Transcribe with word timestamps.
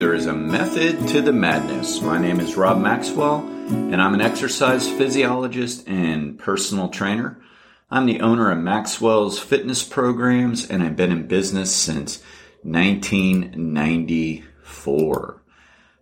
There 0.00 0.14
is 0.14 0.26
a 0.26 0.32
method 0.32 1.08
to 1.08 1.20
the 1.20 1.32
madness. 1.32 2.00
My 2.00 2.18
name 2.18 2.38
is 2.38 2.54
Rob 2.54 2.80
Maxwell, 2.80 3.38
and 3.38 4.00
I'm 4.00 4.14
an 4.14 4.20
exercise 4.20 4.88
physiologist 4.88 5.88
and 5.88 6.38
personal 6.38 6.88
trainer. 6.88 7.42
I'm 7.90 8.06
the 8.06 8.20
owner 8.20 8.52
of 8.52 8.58
Maxwell's 8.58 9.40
fitness 9.40 9.82
programs, 9.82 10.70
and 10.70 10.84
I've 10.84 10.94
been 10.94 11.10
in 11.10 11.26
business 11.26 11.74
since 11.74 12.22
1994. 12.62 15.42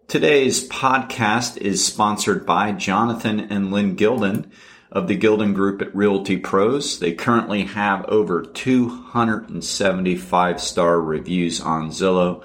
Today's 0.08 0.68
podcast 0.68 1.56
is 1.56 1.82
sponsored 1.82 2.44
by 2.44 2.72
Jonathan 2.72 3.40
and 3.40 3.72
Lyn 3.72 3.96
Gildon 3.96 4.50
of 4.92 5.08
the 5.08 5.16
Gildon 5.16 5.54
Group 5.54 5.80
at 5.80 5.96
Realty 5.96 6.36
Pros. 6.36 6.98
They 6.98 7.14
currently 7.14 7.62
have 7.62 8.04
over 8.10 8.42
275 8.42 10.60
star 10.60 11.00
reviews 11.00 11.62
on 11.62 11.88
Zillow 11.88 12.44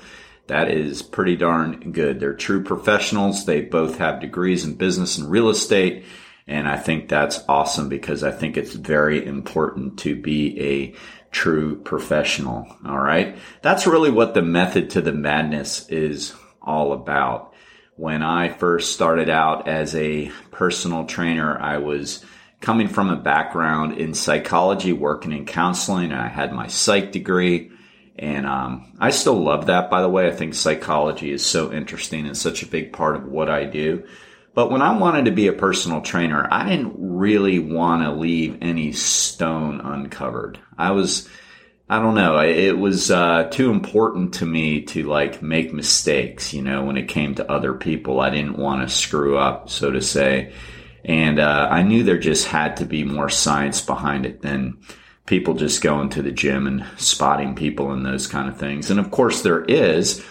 that 0.51 0.69
is 0.69 1.01
pretty 1.01 1.37
darn 1.37 1.93
good. 1.93 2.19
They're 2.19 2.33
true 2.33 2.61
professionals. 2.61 3.45
They 3.45 3.61
both 3.61 3.99
have 3.99 4.19
degrees 4.19 4.65
in 4.65 4.73
business 4.73 5.17
and 5.17 5.31
real 5.31 5.47
estate. 5.47 6.03
And 6.45 6.67
I 6.67 6.75
think 6.75 7.07
that's 7.07 7.39
awesome 7.47 7.87
because 7.87 8.21
I 8.21 8.31
think 8.31 8.57
it's 8.57 8.73
very 8.73 9.25
important 9.25 9.99
to 9.99 10.13
be 10.13 10.59
a 10.59 10.95
true 11.31 11.77
professional. 11.77 12.67
All 12.85 12.99
right. 12.99 13.37
That's 13.61 13.87
really 13.87 14.11
what 14.11 14.33
the 14.33 14.41
method 14.41 14.89
to 14.89 15.01
the 15.01 15.13
madness 15.13 15.87
is 15.87 16.33
all 16.61 16.91
about. 16.91 17.53
When 17.95 18.21
I 18.21 18.49
first 18.49 18.91
started 18.91 19.29
out 19.29 19.69
as 19.69 19.95
a 19.95 20.33
personal 20.51 21.05
trainer, 21.05 21.57
I 21.57 21.77
was 21.77 22.25
coming 22.59 22.89
from 22.89 23.09
a 23.09 23.15
background 23.15 23.93
in 23.97 24.13
psychology, 24.13 24.91
working 24.91 25.31
in 25.31 25.45
counseling. 25.45 26.11
and 26.11 26.19
I 26.19 26.27
had 26.27 26.51
my 26.51 26.67
psych 26.67 27.13
degree. 27.13 27.71
And 28.17 28.45
um, 28.45 28.93
I 28.99 29.09
still 29.11 29.41
love 29.41 29.67
that, 29.67 29.89
by 29.89 30.01
the 30.01 30.09
way. 30.09 30.27
I 30.27 30.31
think 30.31 30.53
psychology 30.53 31.31
is 31.31 31.45
so 31.45 31.71
interesting 31.71 32.27
and 32.27 32.37
such 32.37 32.61
a 32.61 32.67
big 32.67 32.93
part 32.93 33.15
of 33.15 33.25
what 33.25 33.49
I 33.49 33.65
do. 33.65 34.05
But 34.53 34.69
when 34.69 34.81
I 34.81 34.97
wanted 34.97 35.25
to 35.25 35.31
be 35.31 35.47
a 35.47 35.53
personal 35.53 36.01
trainer, 36.01 36.47
I 36.51 36.69
didn't 36.69 36.95
really 36.97 37.59
want 37.59 38.03
to 38.03 38.11
leave 38.11 38.57
any 38.61 38.91
stone 38.91 39.79
uncovered. 39.79 40.59
I 40.77 40.91
was, 40.91 41.29
I 41.89 41.99
don't 41.99 42.15
know, 42.15 42.37
it 42.41 42.77
was 42.77 43.11
uh, 43.11 43.45
too 43.45 43.71
important 43.71 44.35
to 44.35 44.45
me 44.45 44.81
to 44.87 45.03
like 45.03 45.41
make 45.41 45.73
mistakes, 45.73 46.53
you 46.53 46.61
know, 46.61 46.83
when 46.83 46.97
it 46.97 47.07
came 47.07 47.35
to 47.35 47.49
other 47.49 47.73
people. 47.73 48.19
I 48.19 48.29
didn't 48.29 48.57
want 48.57 48.87
to 48.87 48.93
screw 48.93 49.37
up, 49.37 49.69
so 49.69 49.89
to 49.89 50.01
say. 50.01 50.53
And 51.05 51.39
uh, 51.39 51.69
I 51.71 51.83
knew 51.83 52.03
there 52.03 52.19
just 52.19 52.45
had 52.45 52.77
to 52.77 52.85
be 52.85 53.05
more 53.05 53.29
science 53.29 53.81
behind 53.81 54.25
it 54.25 54.41
than 54.41 54.79
people 55.25 55.53
just 55.53 55.81
going 55.81 56.09
to 56.09 56.21
the 56.21 56.31
gym 56.31 56.67
and 56.67 56.85
spotting 56.97 57.55
people 57.55 57.91
and 57.91 58.05
those 58.05 58.27
kind 58.27 58.49
of 58.49 58.57
things. 58.57 58.89
And 58.89 58.99
of 58.99 59.11
course, 59.11 59.41
there 59.41 59.63
is. 59.63 60.25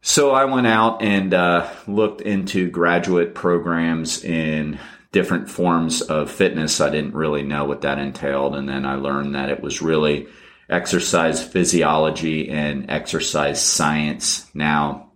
So 0.00 0.32
I 0.32 0.46
went 0.46 0.66
out 0.66 1.02
and 1.02 1.32
uh, 1.32 1.70
looked 1.86 2.20
into 2.20 2.68
graduate 2.70 3.34
programs 3.34 4.24
in 4.24 4.78
different 5.12 5.48
forms 5.48 6.02
of 6.02 6.30
fitness. 6.30 6.80
I 6.80 6.90
didn't 6.90 7.14
really 7.14 7.42
know 7.42 7.64
what 7.64 7.82
that 7.82 7.98
entailed. 7.98 8.56
And 8.56 8.68
then 8.68 8.84
I 8.84 8.96
learned 8.96 9.34
that 9.34 9.50
it 9.50 9.62
was 9.62 9.82
really 9.82 10.26
exercise 10.68 11.46
physiology 11.46 12.48
and 12.48 12.90
exercise 12.90 13.62
science. 13.62 14.50
Now, 14.54 15.12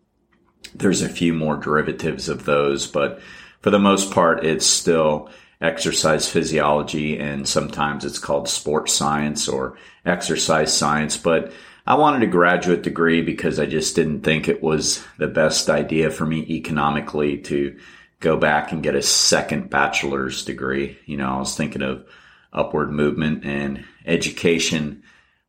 there's 0.75 1.03
a 1.03 1.09
few 1.09 1.33
more 1.33 1.57
derivatives 1.57 2.29
of 2.29 2.45
those, 2.45 2.87
but 2.87 3.21
for 3.63 3.71
the 3.71 3.79
most 3.79 4.13
part, 4.13 4.45
it's 4.45 4.67
still 4.67 5.31
exercise 5.61 6.29
physiology 6.29 7.19
and 7.19 7.49
sometimes 7.49 8.05
it's 8.05 8.19
called 8.19 8.49
sports 8.49 8.93
science 8.93 9.49
or 9.49 9.77
exercise 10.05 10.77
science. 10.77 11.17
But 11.17 11.53
I 11.87 11.95
wanted 11.95 12.23
a 12.23 12.31
graduate 12.31 12.83
degree 12.83 13.23
because 13.23 13.59
I 13.59 13.67
just 13.67 13.95
didn't 13.97 14.23
think 14.23 14.49
it 14.49 14.63
was 14.63 15.05
the 15.19 15.29
best 15.29 15.71
idea 15.71 16.11
for 16.11 16.27
me 16.27 16.41
economically 16.51 17.39
to 17.39 17.79
go 18.21 18.37
back 18.37 18.73
and 18.73 18.83
get 18.83 18.95
a 18.95 19.03
second 19.03 19.71
bachelor's 19.71 20.45
degree. 20.45 20.99
You 21.07 21.17
know, 21.17 21.29
I 21.29 21.39
was 21.39 21.57
thinking 21.57 21.83
of 21.83 22.07
upward 22.53 22.91
movement 22.91 23.45
and 23.45 23.85
education 24.05 25.03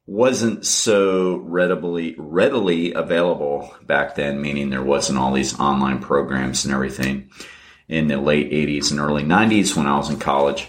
wasn't 0.06 0.66
so 0.66 1.38
readily 1.38 2.16
readily 2.17 2.94
available 2.94 3.75
back 3.85 4.16
then, 4.16 4.41
meaning 4.41 4.69
there 4.69 4.84
wasn't 4.84 5.17
all 5.17 5.34
these 5.34 5.59
online 5.59 6.00
programs 6.00 6.63
and 6.63 6.73
everything 6.73 7.29
in 7.87 8.07
the 8.07 8.17
late 8.17 8.51
80s 8.51 8.91
and 8.91 8.99
early 8.99 9.23
90s 9.23 9.75
when 9.75 9.87
I 9.87 9.97
was 9.97 10.09
in 10.09 10.19
college. 10.19 10.67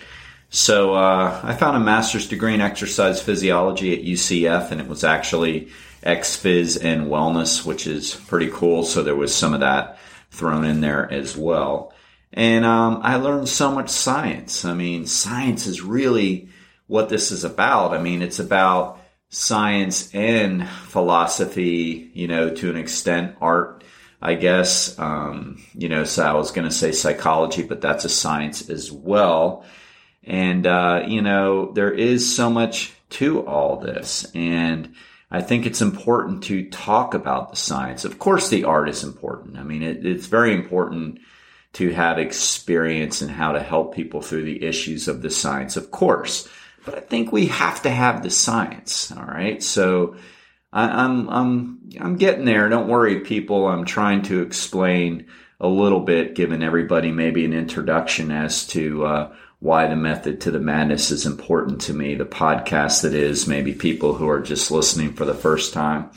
So 0.50 0.94
uh, 0.94 1.40
I 1.42 1.54
found 1.54 1.76
a 1.76 1.80
master's 1.80 2.28
degree 2.28 2.54
in 2.54 2.60
exercise 2.60 3.20
physiology 3.20 3.92
at 3.92 4.04
UCF, 4.04 4.70
and 4.70 4.80
it 4.80 4.88
was 4.88 5.04
actually 5.04 5.68
XPhys 6.02 6.82
and 6.82 7.06
wellness, 7.06 7.66
which 7.66 7.86
is 7.86 8.14
pretty 8.14 8.50
cool. 8.50 8.84
So 8.84 9.02
there 9.02 9.16
was 9.16 9.34
some 9.34 9.52
of 9.52 9.60
that 9.60 9.98
thrown 10.30 10.64
in 10.64 10.80
there 10.80 11.10
as 11.10 11.36
well. 11.36 11.92
And 12.32 12.64
um, 12.64 13.00
I 13.02 13.16
learned 13.16 13.48
so 13.48 13.72
much 13.72 13.90
science. 13.90 14.64
I 14.64 14.74
mean, 14.74 15.06
science 15.06 15.66
is 15.66 15.82
really 15.82 16.48
what 16.86 17.08
this 17.08 17.30
is 17.30 17.44
about. 17.44 17.94
I 17.94 18.00
mean, 18.00 18.22
it's 18.22 18.38
about 18.38 19.00
science 19.30 20.14
and 20.14 20.66
philosophy, 20.68 22.10
you 22.14 22.28
know, 22.28 22.54
to 22.54 22.70
an 22.70 22.76
extent, 22.76 23.36
art 23.40 23.84
I 24.20 24.34
guess. 24.34 24.98
Um, 24.98 25.62
you 25.74 25.88
know, 25.88 26.04
so 26.04 26.24
I 26.24 26.34
was 26.34 26.50
going 26.50 26.68
to 26.68 26.74
say 26.74 26.92
psychology, 26.92 27.62
but 27.62 27.80
that's 27.80 28.04
a 28.04 28.08
science 28.08 28.68
as 28.68 28.90
well. 28.90 29.64
And, 30.24 30.66
uh, 30.66 31.04
you 31.06 31.22
know, 31.22 31.72
there 31.72 31.92
is 31.92 32.34
so 32.34 32.50
much 32.50 32.92
to 33.10 33.46
all 33.46 33.78
this. 33.78 34.26
And 34.34 34.94
I 35.30 35.40
think 35.40 35.66
it's 35.66 35.82
important 35.82 36.44
to 36.44 36.68
talk 36.68 37.14
about 37.14 37.50
the 37.50 37.56
science. 37.56 38.04
Of 38.04 38.18
course, 38.18 38.48
the 38.48 38.64
art 38.64 38.88
is 38.88 39.04
important. 39.04 39.58
I 39.58 39.62
mean, 39.62 39.82
it, 39.82 40.04
it's 40.04 40.26
very 40.26 40.54
important 40.54 41.20
to 41.74 41.90
have 41.90 42.18
experience 42.18 43.22
in 43.22 43.28
how 43.28 43.52
to 43.52 43.62
help 43.62 43.94
people 43.94 44.22
through 44.22 44.44
the 44.44 44.64
issues 44.64 45.06
of 45.06 45.22
the 45.22 45.30
science, 45.30 45.76
of 45.76 45.90
course. 45.90 46.48
But 46.84 46.96
I 46.96 47.00
think 47.00 47.30
we 47.30 47.46
have 47.46 47.82
to 47.82 47.90
have 47.90 48.22
the 48.22 48.30
science. 48.30 49.12
All 49.12 49.24
right. 49.24 49.62
So, 49.62 50.16
I, 50.72 51.04
am 51.04 51.28
I'm 51.28 51.90
I'm 52.00 52.16
getting 52.16 52.44
there. 52.44 52.68
Don't 52.68 52.88
worry, 52.88 53.20
people. 53.20 53.66
I'm 53.66 53.84
trying 53.84 54.22
to 54.22 54.42
explain 54.42 55.26
a 55.60 55.68
little 55.68 56.00
bit, 56.00 56.34
giving 56.34 56.62
everybody 56.62 57.10
maybe 57.10 57.44
an 57.44 57.52
introduction 57.52 58.30
as 58.30 58.66
to 58.68 59.04
uh, 59.04 59.34
why 59.60 59.88
the 59.88 59.96
method 59.96 60.42
to 60.42 60.50
the 60.50 60.60
madness 60.60 61.10
is 61.10 61.26
important 61.26 61.80
to 61.82 61.94
me. 61.94 62.14
The 62.14 62.26
podcast 62.26 63.02
that 63.02 63.14
is, 63.14 63.48
maybe 63.48 63.72
people 63.72 64.14
who 64.14 64.28
are 64.28 64.40
just 64.40 64.70
listening 64.70 65.14
for 65.14 65.24
the 65.24 65.34
first 65.34 65.72
time 65.72 66.10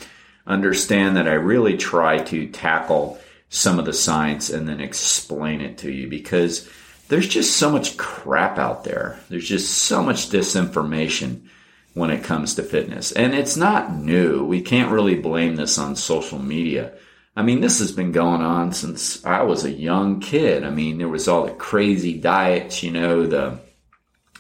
understand 0.46 1.18
that 1.18 1.28
I 1.28 1.34
really 1.34 1.78
try 1.78 2.18
to 2.18 2.48
tackle 2.48 3.20
some 3.50 3.80
of 3.80 3.86
the 3.86 3.94
science 3.94 4.50
and 4.50 4.68
then 4.68 4.82
explain 4.82 5.62
it 5.62 5.80
to 5.80 5.92
you 5.92 6.08
because 6.08 6.70
there's 7.08 7.28
just 7.28 7.58
so 7.58 7.70
much 7.70 7.98
crap 7.98 8.58
out 8.58 8.84
there. 8.84 9.20
There's 9.30 9.48
just 9.48 9.72
so 9.74 10.04
much 10.04 10.30
disinformation 10.30 11.48
when 11.94 12.10
it 12.10 12.24
comes 12.24 12.56
to 12.56 12.64
fitness. 12.64 13.12
And 13.12 13.34
it's 13.34 13.58
not 13.58 13.96
new. 13.96 14.46
We 14.46 14.62
can't 14.62 14.92
really 14.92 15.16
blame 15.16 15.56
this 15.56 15.78
on 15.78 15.96
social 15.96 16.40
media. 16.40 16.94
I 17.36 17.44
mean, 17.44 17.62
this 17.62 17.80
has 17.80 17.92
been 17.92 18.12
going 18.12 18.42
on 18.42 18.74
since 18.74 19.24
I 19.26 19.44
was 19.44 19.64
a 19.64 19.72
young 19.72 20.20
kid. 20.20 20.64
I 20.64 20.70
mean, 20.70 20.98
there 20.98 21.08
was 21.08 21.28
all 21.28 21.46
the 21.46 21.54
crazy 21.54 22.20
diets, 22.20 22.84
you 22.84 22.92
know, 22.92 23.26
the 23.26 23.60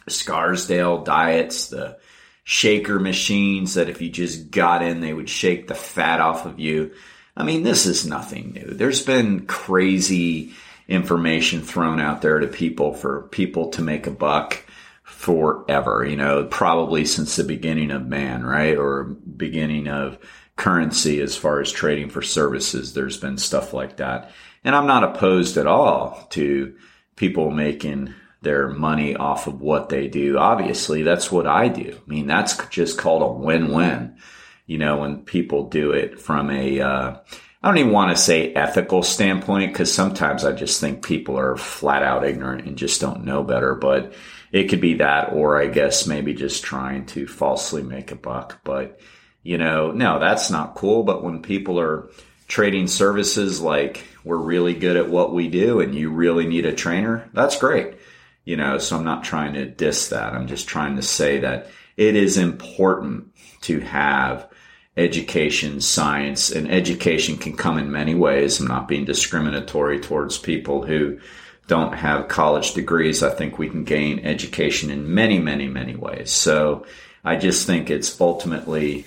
Scarsdale 0.07 1.03
diets, 1.03 1.67
the 1.67 1.97
shaker 2.43 2.99
machines 2.99 3.75
that 3.75 3.89
if 3.89 4.01
you 4.01 4.09
just 4.09 4.51
got 4.51 4.81
in, 4.81 4.99
they 4.99 5.13
would 5.13 5.29
shake 5.29 5.67
the 5.67 5.75
fat 5.75 6.19
off 6.19 6.45
of 6.45 6.59
you. 6.59 6.91
I 7.35 7.43
mean, 7.43 7.63
this 7.63 7.85
is 7.85 8.05
nothing 8.05 8.51
new. 8.51 8.73
There's 8.73 9.03
been 9.05 9.45
crazy 9.45 10.53
information 10.87 11.61
thrown 11.61 11.99
out 11.99 12.21
there 12.21 12.39
to 12.39 12.47
people 12.47 12.93
for 12.93 13.23
people 13.31 13.69
to 13.69 13.81
make 13.81 14.07
a 14.07 14.11
buck 14.11 14.65
forever, 15.21 16.03
you 16.03 16.15
know, 16.15 16.45
probably 16.45 17.05
since 17.05 17.35
the 17.35 17.43
beginning 17.43 17.91
of 17.91 18.07
man, 18.07 18.43
right? 18.43 18.75
Or 18.75 19.03
beginning 19.03 19.87
of 19.87 20.17
currency 20.55 21.21
as 21.21 21.37
far 21.37 21.61
as 21.61 21.71
trading 21.71 22.09
for 22.09 22.23
services. 22.23 22.93
There's 22.93 23.19
been 23.19 23.37
stuff 23.37 23.71
like 23.71 23.97
that. 23.97 24.31
And 24.63 24.75
I'm 24.75 24.87
not 24.87 25.03
opposed 25.03 25.57
at 25.57 25.67
all 25.67 26.25
to 26.31 26.75
people 27.15 27.51
making 27.51 28.15
their 28.41 28.69
money 28.69 29.15
off 29.15 29.45
of 29.45 29.61
what 29.61 29.89
they 29.89 30.07
do. 30.07 30.39
Obviously, 30.39 31.03
that's 31.03 31.31
what 31.31 31.45
I 31.45 31.67
do. 31.67 31.95
I 31.95 32.09
mean, 32.09 32.25
that's 32.25 32.57
just 32.69 32.97
called 32.97 33.21
a 33.21 33.27
win-win. 33.27 34.17
You 34.65 34.79
know, 34.79 34.97
when 34.97 35.23
people 35.23 35.69
do 35.69 35.91
it 35.91 36.19
from 36.19 36.49
a, 36.49 36.81
uh, 36.81 37.17
I 37.63 37.67
don't 37.67 37.77
even 37.77 37.91
want 37.91 38.15
to 38.15 38.21
say 38.21 38.53
ethical 38.53 39.03
standpoint 39.03 39.71
because 39.71 39.93
sometimes 39.93 40.43
I 40.43 40.51
just 40.51 40.81
think 40.81 41.05
people 41.05 41.37
are 41.37 41.55
flat 41.57 42.01
out 42.01 42.25
ignorant 42.25 42.65
and 42.65 42.75
just 42.75 42.99
don't 42.99 43.23
know 43.23 43.43
better. 43.43 43.75
But 43.75 44.13
it 44.51 44.69
could 44.69 44.81
be 44.81 44.95
that, 44.95 45.33
or 45.33 45.61
I 45.61 45.67
guess 45.67 46.07
maybe 46.07 46.33
just 46.33 46.63
trying 46.63 47.05
to 47.07 47.27
falsely 47.27 47.83
make 47.83 48.11
a 48.11 48.15
buck. 48.15 48.61
But, 48.63 48.99
you 49.43 49.59
know, 49.59 49.91
no, 49.91 50.19
that's 50.19 50.49
not 50.49 50.73
cool. 50.73 51.03
But 51.03 51.23
when 51.23 51.43
people 51.43 51.79
are 51.79 52.09
trading 52.47 52.87
services 52.87 53.61
like 53.61 54.03
we're 54.23 54.37
really 54.37 54.73
good 54.73 54.97
at 54.97 55.09
what 55.09 55.33
we 55.33 55.47
do 55.47 55.81
and 55.81 55.93
you 55.93 56.09
really 56.09 56.47
need 56.47 56.65
a 56.65 56.73
trainer, 56.73 57.29
that's 57.31 57.59
great. 57.59 57.93
You 58.43 58.57
know, 58.57 58.79
so 58.79 58.97
I'm 58.97 59.05
not 59.05 59.23
trying 59.23 59.53
to 59.53 59.69
diss 59.69 60.09
that. 60.09 60.33
I'm 60.33 60.47
just 60.47 60.67
trying 60.67 60.95
to 60.95 61.03
say 61.03 61.39
that 61.41 61.69
it 61.95 62.15
is 62.15 62.37
important 62.37 63.35
to 63.61 63.81
have 63.81 64.49
education, 64.97 65.81
science, 65.81 66.51
and 66.51 66.69
education 66.69 67.37
can 67.37 67.55
come 67.55 67.77
in 67.77 67.91
many 67.91 68.15
ways. 68.15 68.59
I'm 68.59 68.67
not 68.67 68.87
being 68.87 69.05
discriminatory 69.05 69.99
towards 69.99 70.37
people 70.37 70.85
who 70.85 71.19
don't 71.67 71.93
have 71.93 72.27
college 72.27 72.73
degrees. 72.73 73.23
I 73.23 73.29
think 73.29 73.57
we 73.57 73.69
can 73.69 73.85
gain 73.85 74.19
education 74.19 74.89
in 74.89 75.13
many, 75.13 75.39
many, 75.39 75.67
many 75.67 75.95
ways. 75.95 76.31
So 76.31 76.85
I 77.23 77.37
just 77.37 77.65
think 77.65 77.89
it's 77.89 78.19
ultimately 78.19 79.05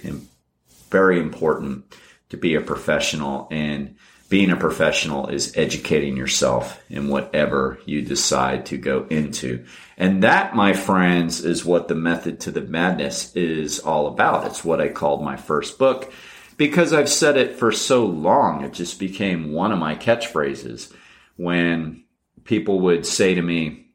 very 0.90 1.20
important 1.20 1.84
to 2.30 2.36
be 2.36 2.54
a 2.54 2.60
professional 2.60 3.48
and 3.50 3.96
being 4.28 4.50
a 4.50 4.56
professional 4.56 5.28
is 5.28 5.56
educating 5.56 6.16
yourself 6.16 6.82
in 6.88 7.08
whatever 7.08 7.78
you 7.84 8.02
decide 8.02 8.66
to 8.66 8.76
go 8.76 9.06
into. 9.10 9.64
And 9.96 10.22
that, 10.22 10.56
my 10.56 10.72
friends, 10.72 11.44
is 11.44 11.64
what 11.64 11.88
the 11.88 11.94
method 11.94 12.40
to 12.40 12.50
the 12.50 12.62
madness 12.62 13.34
is 13.36 13.80
all 13.80 14.06
about. 14.06 14.46
It's 14.46 14.64
what 14.64 14.80
I 14.80 14.88
called 14.88 15.22
my 15.22 15.36
first 15.36 15.78
book 15.78 16.12
because 16.56 16.92
I've 16.92 17.08
said 17.08 17.36
it 17.36 17.58
for 17.58 17.70
so 17.72 18.06
long. 18.06 18.64
It 18.64 18.72
just 18.72 18.98
became 18.98 19.52
one 19.52 19.72
of 19.72 19.78
my 19.78 19.94
catchphrases 19.94 20.92
when 21.36 22.04
people 22.44 22.80
would 22.80 23.06
say 23.06 23.34
to 23.34 23.42
me, 23.42 23.88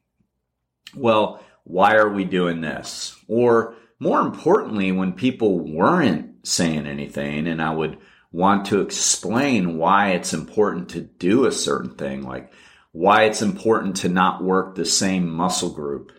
well, 0.94 1.42
why 1.64 1.96
are 1.96 2.08
we 2.08 2.24
doing 2.24 2.60
this? 2.60 3.16
Or 3.28 3.74
more 3.98 4.20
importantly, 4.20 4.92
when 4.92 5.12
people 5.12 5.58
weren't 5.58 6.46
saying 6.46 6.86
anything 6.86 7.46
and 7.46 7.60
I 7.60 7.72
would 7.72 7.98
want 8.32 8.66
to 8.66 8.80
explain 8.80 9.76
why 9.76 10.10
it's 10.10 10.32
important 10.32 10.90
to 10.90 11.00
do 11.00 11.46
a 11.46 11.52
certain 11.52 11.94
thing, 11.94 12.22
like 12.22 12.52
why 12.92 13.24
it's 13.24 13.42
important 13.42 13.96
to 13.96 14.08
not 14.08 14.42
work 14.42 14.74
the 14.74 14.84
same 14.84 15.28
muscle 15.28 15.70
group 15.70 16.12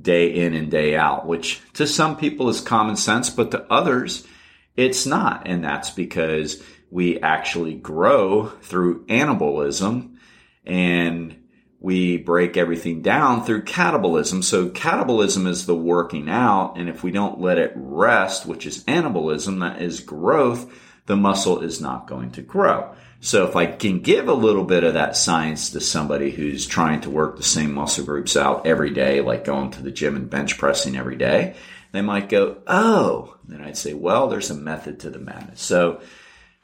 day 0.00 0.34
in 0.34 0.54
and 0.54 0.70
day 0.70 0.96
out, 0.96 1.26
which 1.26 1.60
to 1.74 1.86
some 1.86 2.16
people 2.16 2.48
is 2.48 2.60
common 2.60 2.96
sense, 2.96 3.30
but 3.30 3.50
to 3.50 3.72
others, 3.72 4.26
it's 4.76 5.06
not. 5.06 5.46
And 5.46 5.62
that's 5.62 5.90
because 5.90 6.62
we 6.90 7.20
actually 7.20 7.74
grow 7.74 8.46
through 8.46 9.06
anabolism 9.06 10.16
and 10.64 11.38
we 11.80 12.16
break 12.16 12.56
everything 12.56 13.02
down 13.02 13.44
through 13.44 13.64
catabolism. 13.64 14.44
So 14.44 14.68
catabolism 14.68 15.48
is 15.48 15.66
the 15.66 15.74
working 15.74 16.28
out. 16.28 16.74
And 16.76 16.88
if 16.88 17.02
we 17.02 17.10
don't 17.10 17.40
let 17.40 17.58
it 17.58 17.72
rest, 17.74 18.46
which 18.46 18.66
is 18.66 18.84
anabolism, 18.84 19.60
that 19.60 19.82
is 19.82 20.00
growth, 20.00 20.72
the 21.12 21.16
muscle 21.16 21.60
is 21.60 21.78
not 21.78 22.06
going 22.06 22.30
to 22.30 22.40
grow. 22.40 22.90
So 23.20 23.46
if 23.46 23.54
I 23.54 23.66
can 23.66 24.00
give 24.00 24.28
a 24.28 24.32
little 24.32 24.64
bit 24.64 24.82
of 24.82 24.94
that 24.94 25.14
science 25.14 25.68
to 25.72 25.80
somebody 25.82 26.30
who's 26.30 26.66
trying 26.66 27.02
to 27.02 27.10
work 27.10 27.36
the 27.36 27.42
same 27.42 27.74
muscle 27.74 28.06
groups 28.06 28.34
out 28.34 28.66
every 28.66 28.94
day, 28.94 29.20
like 29.20 29.44
going 29.44 29.72
to 29.72 29.82
the 29.82 29.90
gym 29.90 30.16
and 30.16 30.30
bench 30.30 30.56
pressing 30.56 30.96
every 30.96 31.16
day, 31.16 31.54
they 31.92 32.00
might 32.00 32.30
go, 32.30 32.56
Oh, 32.66 33.36
then 33.46 33.60
I'd 33.60 33.76
say, 33.76 33.92
well, 33.92 34.28
there's 34.28 34.48
a 34.48 34.54
method 34.54 35.00
to 35.00 35.10
the 35.10 35.18
madness. 35.18 35.60
So, 35.60 36.00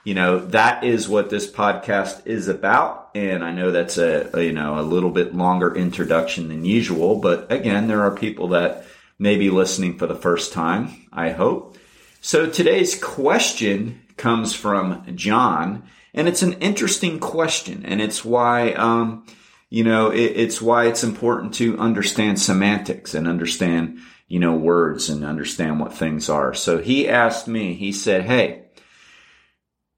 you 0.03 0.15
know, 0.15 0.39
that 0.47 0.83
is 0.83 1.11
what 1.11 1.29
this 1.29 1.51
podcast 1.51 2.27
is 2.27 2.49
about. 2.49 3.11
And 3.15 3.45
I 3.45 3.53
know 3.53 3.71
that's 3.71 3.99
a, 3.99 4.31
a, 4.33 4.43
you 4.43 4.55
know, 4.55 4.81
a 4.81 4.81
little 4.81 5.11
bit 5.11 5.35
longer 5.35 5.77
introduction 5.77 6.49
than 6.49 6.65
usual, 6.65 7.17
but 7.17 7.53
again, 7.53 7.87
there 7.87 8.01
are 8.01 8.17
people 8.17 8.49
that 8.49 8.87
may 9.19 9.37
be 9.37 9.51
listening 9.51 9.99
for 9.99 10.07
the 10.07 10.15
first 10.15 10.55
time, 10.55 11.07
I 11.13 11.33
hope. 11.33 11.77
So 12.23 12.49
today's 12.49 12.99
question 12.99 14.01
comes 14.19 14.55
from 14.55 15.05
John, 15.15 15.85
and 16.13 16.29
it's 16.29 16.43
an 16.43 16.55
interesting 16.55 17.21
question, 17.21 17.85
and 17.85 18.01
it's 18.01 18.25
why, 18.25 18.73
um, 18.73 19.27
you 19.71 19.85
know, 19.85 20.11
it, 20.11 20.33
it's 20.37 20.61
why 20.61 20.87
it's 20.87 21.05
important 21.05 21.55
to 21.55 21.79
understand 21.79 22.41
semantics 22.41 23.15
and 23.15 23.29
understand, 23.29 23.99
you 24.27 24.41
know, 24.41 24.55
words 24.55 25.09
and 25.09 25.25
understand 25.25 25.81
what 25.81 25.95
things 25.95 26.29
are. 26.29 26.55
So 26.55 26.79
he 26.79 27.09
asked 27.09 27.49
me, 27.49 27.75
he 27.75 27.93
said, 27.93 28.23
Hey, 28.25 28.65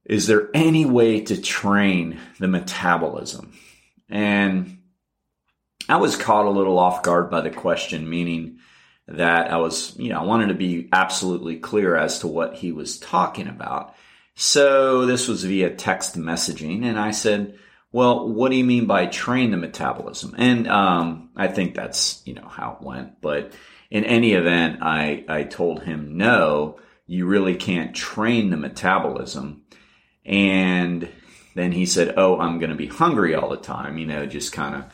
is 0.04 0.26
there 0.26 0.48
any 0.54 0.84
way 0.84 1.20
to 1.22 1.40
train 1.40 2.18
the 2.38 2.48
metabolism? 2.48 3.52
And 4.08 4.78
I 5.88 5.96
was 5.96 6.16
caught 6.16 6.46
a 6.46 6.50
little 6.50 6.78
off 6.78 7.02
guard 7.02 7.30
by 7.30 7.40
the 7.40 7.50
question, 7.50 8.08
meaning 8.08 8.58
that 9.08 9.50
I 9.50 9.56
was, 9.56 9.96
you 9.98 10.10
know, 10.10 10.20
I 10.20 10.24
wanted 10.24 10.48
to 10.48 10.54
be 10.54 10.88
absolutely 10.92 11.56
clear 11.56 11.96
as 11.96 12.20
to 12.20 12.26
what 12.26 12.54
he 12.54 12.72
was 12.72 12.98
talking 12.98 13.48
about. 13.48 13.94
So 14.40 15.04
this 15.04 15.28
was 15.28 15.44
via 15.44 15.68
text 15.68 16.16
messaging, 16.16 16.86
and 16.86 16.98
I 16.98 17.10
said, 17.10 17.58
"Well, 17.92 18.26
what 18.26 18.50
do 18.50 18.56
you 18.56 18.64
mean 18.64 18.86
by 18.86 19.04
train 19.04 19.50
the 19.50 19.58
metabolism?" 19.58 20.34
And 20.38 20.66
um, 20.66 21.28
I 21.36 21.46
think 21.46 21.74
that's 21.74 22.22
you 22.24 22.32
know 22.32 22.48
how 22.48 22.78
it 22.80 22.82
went. 22.82 23.20
But 23.20 23.52
in 23.90 24.02
any 24.04 24.32
event, 24.32 24.78
I 24.80 25.26
I 25.28 25.42
told 25.42 25.82
him, 25.82 26.16
"No, 26.16 26.80
you 27.06 27.26
really 27.26 27.54
can't 27.54 27.94
train 27.94 28.48
the 28.48 28.56
metabolism." 28.56 29.60
And 30.24 31.10
then 31.54 31.72
he 31.72 31.84
said, 31.84 32.14
"Oh, 32.16 32.40
I'm 32.40 32.58
going 32.58 32.70
to 32.70 32.76
be 32.76 32.86
hungry 32.86 33.34
all 33.34 33.50
the 33.50 33.58
time," 33.58 33.98
you 33.98 34.06
know, 34.06 34.24
just 34.24 34.54
kind 34.54 34.74
of 34.74 34.84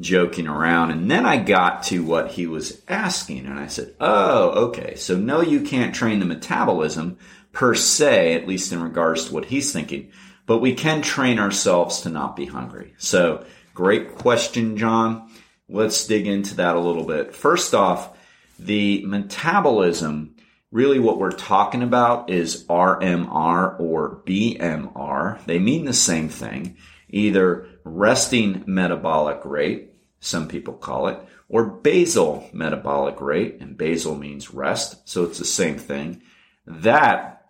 joking 0.00 0.46
around. 0.46 0.90
And 0.90 1.10
then 1.10 1.26
I 1.26 1.38
got 1.38 1.84
to 1.84 2.04
what 2.04 2.30
he 2.32 2.46
was 2.46 2.82
asking, 2.88 3.46
and 3.46 3.58
I 3.58 3.66
said, 3.66 3.94
"Oh, 4.00 4.68
okay. 4.68 4.94
So 4.96 5.16
no, 5.16 5.40
you 5.40 5.60
can't 5.60 5.94
train 5.94 6.18
the 6.18 6.26
metabolism." 6.26 7.18
per 7.52 7.74
se, 7.74 8.34
at 8.34 8.46
least 8.46 8.72
in 8.72 8.82
regards 8.82 9.26
to 9.26 9.34
what 9.34 9.46
he's 9.46 9.72
thinking, 9.72 10.10
but 10.46 10.58
we 10.58 10.74
can 10.74 11.02
train 11.02 11.38
ourselves 11.38 12.02
to 12.02 12.08
not 12.08 12.36
be 12.36 12.46
hungry. 12.46 12.94
So 12.98 13.44
great 13.74 14.14
question, 14.14 14.76
John. 14.76 15.28
Let's 15.68 16.06
dig 16.06 16.26
into 16.26 16.56
that 16.56 16.76
a 16.76 16.80
little 16.80 17.04
bit. 17.04 17.34
First 17.34 17.74
off, 17.74 18.16
the 18.58 19.04
metabolism, 19.06 20.36
really 20.70 20.98
what 20.98 21.18
we're 21.18 21.32
talking 21.32 21.82
about 21.82 22.30
is 22.30 22.64
RMR 22.66 23.78
or 23.78 24.22
BMR. 24.24 25.44
They 25.44 25.58
mean 25.58 25.84
the 25.84 25.92
same 25.92 26.28
thing, 26.28 26.76
either 27.08 27.66
resting 27.88 28.64
metabolic 28.66 29.44
rate, 29.44 29.92
some 30.20 30.48
people 30.48 30.74
call 30.74 31.08
it, 31.08 31.18
or 31.48 31.64
basal 31.64 32.48
metabolic 32.52 33.20
rate, 33.20 33.58
and 33.60 33.76
basal 33.76 34.14
means 34.14 34.52
rest, 34.52 35.08
so 35.08 35.24
it's 35.24 35.38
the 35.38 35.44
same 35.44 35.78
thing. 35.78 36.22
That 36.66 37.46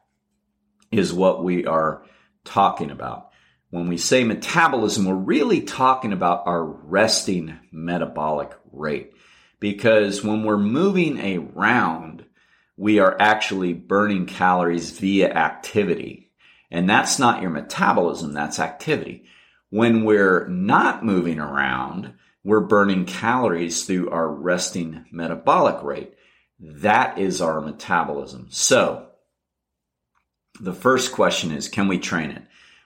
is 0.90 1.12
what 1.12 1.42
we 1.42 1.66
are 1.66 2.04
talking 2.44 2.90
about. 2.90 3.30
When 3.70 3.88
we 3.88 3.98
say 3.98 4.24
metabolism, 4.24 5.04
we're 5.04 5.14
really 5.14 5.60
talking 5.60 6.12
about 6.12 6.46
our 6.46 6.64
resting 6.64 7.58
metabolic 7.70 8.52
rate. 8.72 9.12
Because 9.60 10.24
when 10.24 10.44
we're 10.44 10.56
moving 10.56 11.18
around, 11.18 12.24
we 12.76 13.00
are 13.00 13.16
actually 13.20 13.74
burning 13.74 14.26
calories 14.26 14.92
via 14.92 15.30
activity. 15.30 16.30
And 16.70 16.88
that's 16.88 17.18
not 17.18 17.42
your 17.42 17.50
metabolism, 17.50 18.32
that's 18.32 18.58
activity. 18.58 19.24
When 19.70 20.04
we're 20.04 20.48
not 20.48 21.04
moving 21.04 21.38
around, 21.38 22.14
we're 22.42 22.60
burning 22.60 23.04
calories 23.04 23.84
through 23.84 24.10
our 24.10 24.28
resting 24.28 25.04
metabolic 25.10 25.82
rate. 25.82 26.14
That 26.60 27.18
is 27.18 27.40
our 27.40 27.60
metabolism. 27.60 28.48
So 28.50 29.08
the 30.60 30.72
first 30.72 31.12
question 31.12 31.52
is, 31.52 31.68
can 31.68 31.88
we 31.88 31.98
train 31.98 32.30
it? 32.30 32.42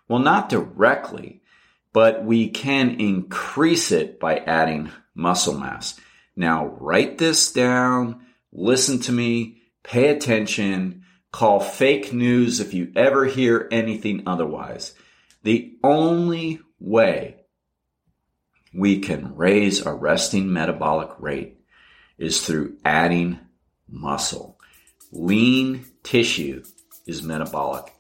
Well, 0.08 0.18
not 0.18 0.48
directly, 0.48 1.42
but 1.92 2.24
we 2.24 2.48
can 2.48 3.00
increase 3.00 3.92
it 3.92 4.18
by 4.18 4.38
adding 4.38 4.90
muscle 5.14 5.58
mass. 5.58 5.98
Now, 6.34 6.66
write 6.66 7.18
this 7.18 7.52
down, 7.52 8.26
listen 8.52 8.98
to 9.00 9.12
me, 9.12 9.62
pay 9.82 10.08
attention, 10.08 11.04
call 11.30 11.60
fake 11.60 12.12
news 12.12 12.60
if 12.60 12.74
you 12.74 12.92
ever 12.96 13.26
hear 13.26 13.68
anything 13.70 14.24
otherwise. 14.26 14.94
The 15.42 15.76
only 15.82 16.60
way 16.82 17.36
we 18.74 19.00
can 19.00 19.36
raise 19.36 19.82
our 19.86 19.96
resting 19.96 20.52
metabolic 20.52 21.10
rate 21.18 21.58
is 22.18 22.44
through 22.44 22.76
adding 22.84 23.38
muscle. 23.88 24.58
Lean 25.10 25.84
tissue 26.02 26.62
is 27.06 27.22
metabolic. 27.22 27.92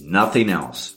Nothing 0.00 0.50
else. 0.50 0.96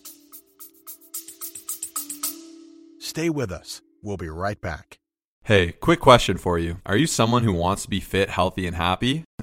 Stay 3.00 3.30
with 3.30 3.52
us. 3.52 3.82
We'll 4.02 4.18
be 4.18 4.30
right 4.30 4.60
back. 4.60 4.98
Hey, 5.44 5.74
quick 5.74 6.00
question 6.00 6.38
for 6.38 6.58
you. 6.58 6.80
Are 6.86 6.98
you 6.98 7.06
someone 7.06 7.44
who 7.44 7.54
wants 7.54 7.84
to 7.84 7.90
be 7.90 8.00
fit, 8.00 8.30
healthy, 8.30 8.66
and 8.66 8.76
happy? 8.76 9.26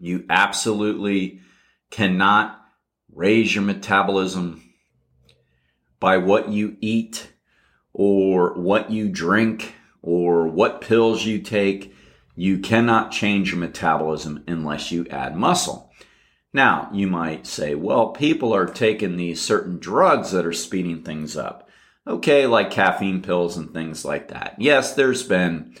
You 0.00 0.24
absolutely 0.28 1.40
cannot 1.90 2.60
raise 3.12 3.54
your 3.54 3.64
metabolism 3.64 4.62
by 6.00 6.18
what 6.18 6.50
you 6.50 6.76
eat 6.80 7.32
or 7.92 8.54
what 8.54 8.90
you 8.90 9.08
drink 9.08 9.74
or 10.02 10.46
what 10.46 10.80
pills 10.80 11.24
you 11.24 11.40
take. 11.40 11.94
You 12.36 12.58
cannot 12.58 13.10
change 13.10 13.50
your 13.50 13.58
metabolism 13.58 14.44
unless 14.46 14.92
you 14.92 15.06
add 15.10 15.36
muscle. 15.36 15.90
Now, 16.52 16.88
you 16.92 17.06
might 17.06 17.46
say, 17.46 17.74
well, 17.74 18.10
people 18.10 18.54
are 18.54 18.66
taking 18.66 19.16
these 19.16 19.40
certain 19.40 19.78
drugs 19.78 20.30
that 20.32 20.46
are 20.46 20.52
speeding 20.52 21.02
things 21.02 21.36
up. 21.36 21.68
Okay, 22.06 22.46
like 22.46 22.70
caffeine 22.70 23.20
pills 23.20 23.56
and 23.56 23.72
things 23.72 24.04
like 24.04 24.28
that. 24.28 24.54
Yes, 24.58 24.94
there's 24.94 25.22
been 25.22 25.74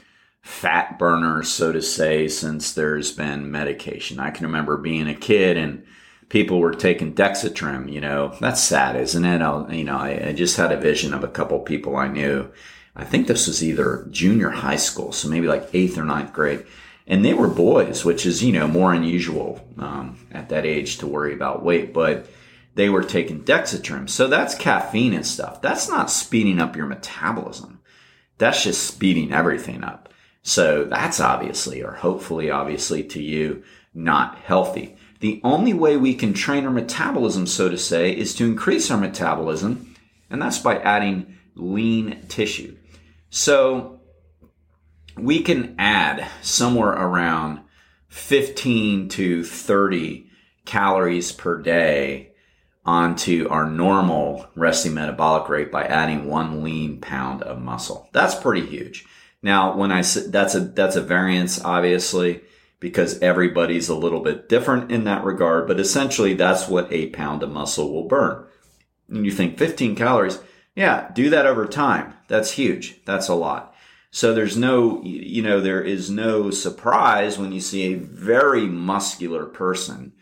fat 0.48 0.98
burners, 0.98 1.50
so 1.50 1.70
to 1.70 1.82
say, 1.82 2.26
since 2.26 2.72
there's 2.72 3.12
been 3.12 3.50
medication. 3.50 4.18
I 4.18 4.30
can 4.30 4.46
remember 4.46 4.78
being 4.78 5.06
a 5.06 5.14
kid 5.14 5.58
and 5.58 5.84
people 6.30 6.58
were 6.58 6.72
taking 6.72 7.14
Dexatrim, 7.14 7.92
you 7.92 8.00
know, 8.00 8.34
that's 8.40 8.62
sad, 8.62 8.96
isn't 8.96 9.26
it? 9.26 9.42
I'll, 9.42 9.70
you 9.70 9.84
know, 9.84 9.98
I, 9.98 10.28
I 10.28 10.32
just 10.32 10.56
had 10.56 10.72
a 10.72 10.80
vision 10.80 11.12
of 11.12 11.22
a 11.22 11.28
couple 11.28 11.60
people 11.60 11.96
I 11.96 12.08
knew. 12.08 12.50
I 12.96 13.04
think 13.04 13.26
this 13.26 13.46
was 13.46 13.62
either 13.62 14.08
junior 14.10 14.48
high 14.48 14.76
school, 14.76 15.12
so 15.12 15.28
maybe 15.28 15.46
like 15.46 15.68
eighth 15.74 15.98
or 15.98 16.04
ninth 16.04 16.32
grade. 16.32 16.64
And 17.06 17.22
they 17.22 17.34
were 17.34 17.48
boys, 17.48 18.06
which 18.06 18.24
is, 18.24 18.42
you 18.42 18.52
know, 18.52 18.66
more 18.66 18.94
unusual 18.94 19.60
um, 19.76 20.18
at 20.32 20.48
that 20.48 20.64
age 20.64 20.96
to 20.98 21.06
worry 21.06 21.34
about 21.34 21.62
weight, 21.62 21.92
but 21.92 22.26
they 22.74 22.88
were 22.88 23.04
taking 23.04 23.44
Dexatrim. 23.44 24.08
So 24.08 24.26
that's 24.26 24.54
caffeine 24.54 25.12
and 25.12 25.26
stuff. 25.26 25.60
That's 25.60 25.90
not 25.90 26.10
speeding 26.10 26.58
up 26.58 26.74
your 26.74 26.86
metabolism. 26.86 27.80
That's 28.38 28.64
just 28.64 28.86
speeding 28.86 29.30
everything 29.30 29.84
up. 29.84 30.08
So 30.48 30.84
that's 30.84 31.20
obviously, 31.20 31.82
or 31.82 31.92
hopefully 31.92 32.50
obviously 32.50 33.02
to 33.04 33.22
you, 33.22 33.62
not 33.92 34.38
healthy. 34.38 34.96
The 35.20 35.42
only 35.44 35.74
way 35.74 35.98
we 35.98 36.14
can 36.14 36.32
train 36.32 36.64
our 36.64 36.70
metabolism, 36.70 37.46
so 37.46 37.68
to 37.68 37.76
say, 37.76 38.16
is 38.16 38.34
to 38.36 38.46
increase 38.46 38.90
our 38.90 38.96
metabolism, 38.96 39.94
and 40.30 40.40
that's 40.40 40.58
by 40.58 40.78
adding 40.78 41.36
lean 41.54 42.24
tissue. 42.28 42.78
So 43.28 44.00
we 45.18 45.42
can 45.42 45.74
add 45.78 46.26
somewhere 46.40 46.92
around 46.92 47.60
15 48.08 49.10
to 49.10 49.44
30 49.44 50.30
calories 50.64 51.30
per 51.30 51.60
day 51.60 52.32
onto 52.86 53.48
our 53.50 53.68
normal 53.68 54.48
resting 54.56 54.94
metabolic 54.94 55.50
rate 55.50 55.70
by 55.70 55.84
adding 55.84 56.26
one 56.26 56.64
lean 56.64 57.02
pound 57.02 57.42
of 57.42 57.60
muscle. 57.60 58.08
That's 58.12 58.34
pretty 58.34 58.64
huge. 58.64 59.04
Now, 59.42 59.76
when 59.76 59.92
I 59.92 60.02
that's 60.02 60.54
a 60.54 60.60
that's 60.60 60.96
a 60.96 61.02
variance, 61.02 61.62
obviously 61.64 62.42
because 62.80 63.18
everybody's 63.20 63.88
a 63.88 63.94
little 63.94 64.20
bit 64.20 64.48
different 64.48 64.90
in 64.92 65.04
that 65.04 65.24
regard, 65.24 65.66
but 65.66 65.80
essentially 65.80 66.34
that's 66.34 66.68
what 66.68 66.92
a 66.92 67.10
pound 67.10 67.42
of 67.42 67.50
muscle 67.50 67.92
will 67.92 68.06
burn. 68.06 68.46
And 69.08 69.24
you 69.24 69.32
think 69.32 69.58
15 69.58 69.96
calories, 69.96 70.38
yeah, 70.76 71.10
do 71.12 71.30
that 71.30 71.46
over 71.46 71.66
time. 71.66 72.14
That's 72.28 72.52
huge. 72.52 73.04
That's 73.04 73.28
a 73.28 73.34
lot. 73.34 73.74
So 74.10 74.32
there's 74.32 74.56
no, 74.56 75.02
you 75.02 75.42
know, 75.42 75.60
there 75.60 75.82
is 75.82 76.10
no 76.10 76.50
surprise 76.50 77.38
when 77.38 77.52
you 77.52 77.60
see 77.60 77.92
a 77.92 77.98
very 77.98 78.66
muscular 78.66 79.44
person 79.44 80.12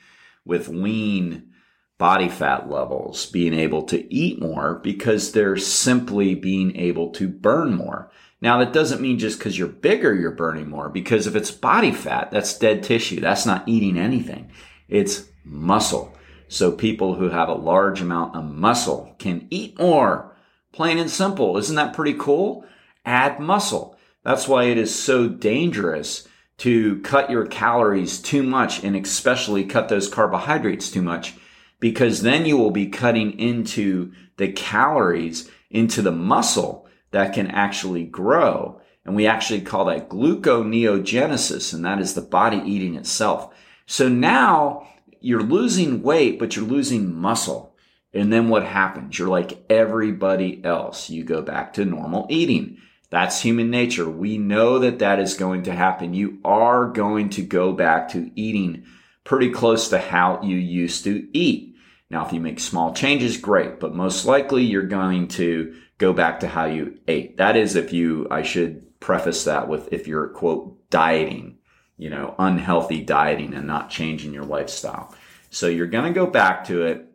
with 0.45 0.69
lean 0.69 1.51
body 1.99 2.29
fat 2.29 2.69
levels 2.69 3.27
being 3.27 3.55
able 3.55 3.83
to 3.83 4.13
eat 4.13 4.41
more 4.41 4.81
because 4.83 5.33
they're 5.33 5.57
simply 5.57 6.35
being 6.35 6.77
able 6.77 7.11
to 7.11 7.29
burn 7.29 7.75
more. 7.75 8.11
Now, 8.41 8.59
that 8.59 8.73
doesn't 8.73 9.01
mean 9.01 9.19
just 9.19 9.39
because 9.39 9.59
you're 9.59 9.69
bigger, 9.69 10.15
you're 10.15 10.31
burning 10.31 10.69
more, 10.69 10.89
because 10.89 11.27
if 11.27 11.35
it's 11.35 11.51
body 11.51 11.93
fat, 11.93 12.31
that's 12.31 12.59
dead 12.59 12.83
tissue. 12.83 13.21
That's 13.21 13.47
not 13.47 13.67
eating 13.67 13.97
anything. 13.97 14.51
It's 14.89 15.25
muscle. 15.45 16.15
So 16.49 16.71
people 16.71 17.15
who 17.15 17.31
have 17.31 17.49
a 17.49 17.55
large 17.55 18.01
amount 18.01 18.37
of 18.37 18.45
muscle 18.45 19.17
can 19.19 19.47
eat 19.51 19.79
more. 19.79 20.37
Plain 20.73 20.99
and 20.99 21.11
simple. 21.11 21.57
Isn't 21.57 21.77
that 21.77 21.95
pretty 21.95 22.15
cool? 22.15 22.65
Add 23.05 23.41
muscle. 23.41 23.99
That's 24.23 24.47
why 24.47 24.65
it 24.65 24.79
is 24.79 24.95
so 24.95 25.29
dangerous 25.29 26.29
to 26.59 27.01
cut 27.01 27.31
your 27.31 27.47
calories 27.47 28.21
too 28.21 28.43
much 28.43 28.83
and 28.83 28.97
especially 28.97 29.65
cut 29.65 29.89
those 29.89 30.09
carbohydrates 30.09 30.91
too 30.91 31.03
much 31.03 31.35
because 31.81 32.23
then 32.23 32.47
you 32.47 32.57
will 32.57 32.71
be 32.71 32.87
cutting 32.87 33.39
into 33.39 34.13
the 34.39 34.51
calories 34.53 35.51
into 35.71 36.01
the 36.03 36.13
muscle 36.13 36.86
that 37.11 37.35
can 37.35 37.47
actually 37.49 38.05
grow. 38.05 38.81
And 39.05 39.15
we 39.15 39.27
actually 39.27 39.61
call 39.61 39.85
that 39.87 40.09
gluconeogenesis, 40.09 41.73
and 41.73 41.85
that 41.85 42.01
is 42.01 42.15
the 42.15 42.21
body 42.21 42.61
eating 42.65 42.97
itself. 42.97 43.55
So 43.87 44.09
now 44.09 44.89
you're 45.21 45.43
losing 45.43 46.03
weight, 46.03 46.39
but 46.39 46.57
you're 46.57 46.65
losing 46.65 47.15
muscle. 47.15 47.75
And 48.13 48.33
then 48.33 48.49
what 48.49 48.65
happens? 48.65 49.19
You're 49.19 49.29
like 49.29 49.65
everybody 49.71 50.61
else. 50.65 51.11
You 51.11 51.23
go 51.23 51.43
back 51.43 51.75
to 51.75 51.85
normal 51.85 52.27
eating. 52.31 52.79
That's 53.11 53.41
human 53.41 53.71
nature. 53.71 54.09
We 54.09 54.39
know 54.39 54.81
that 54.81 54.99
that 54.99 55.21
is 55.21 55.35
going 55.35 55.65
to 55.65 55.73
happen. 55.73 56.15
You 56.15 56.39
are 56.45 56.87
going 56.87 57.31
to 57.31 57.43
go 57.43 57.73
back 57.73 58.09
to 58.11 58.31
eating 58.35 58.85
pretty 59.23 59.51
close 59.51 59.89
to 59.89 59.99
how 59.99 60.43
you 60.43 60.57
used 60.57 61.05
to 61.05 61.29
eat. 61.33 61.77
Now, 62.11 62.25
if 62.25 62.33
you 62.33 62.41
make 62.41 62.61
small 62.61 62.95
changes, 62.95 63.37
great, 63.37 63.81
but 63.81 63.95
most 63.95 64.25
likely 64.25 64.65
you're 64.65 64.83
going 64.83 65.29
to 65.29 65.77
go 65.99 66.13
back 66.13 66.41
to 66.41 66.49
how 66.49 66.67
you 66.67 66.99
ate. 67.09 67.37
That 67.37 67.57
is 67.57 67.77
if 67.77 67.93
you, 67.93 68.27
I 68.31 68.43
should 68.43 69.01
preface 69.01 69.45
that 69.45 69.69
with 69.69 69.93
if 69.93 70.07
you're 70.07 70.29
quote 70.29 70.91
dieting, 70.91 71.59
you 71.97 72.11
know, 72.11 72.35
unhealthy 72.39 73.03
dieting 73.03 73.55
and 73.55 73.67
not 73.67 73.91
changing 73.91 74.33
your 74.33 74.45
lifestyle. 74.45 75.15
So 75.51 75.69
you're 75.69 75.87
going 75.87 76.13
to 76.13 76.19
go 76.19 76.27
back 76.27 76.65
to 76.67 76.83
it. 76.83 77.07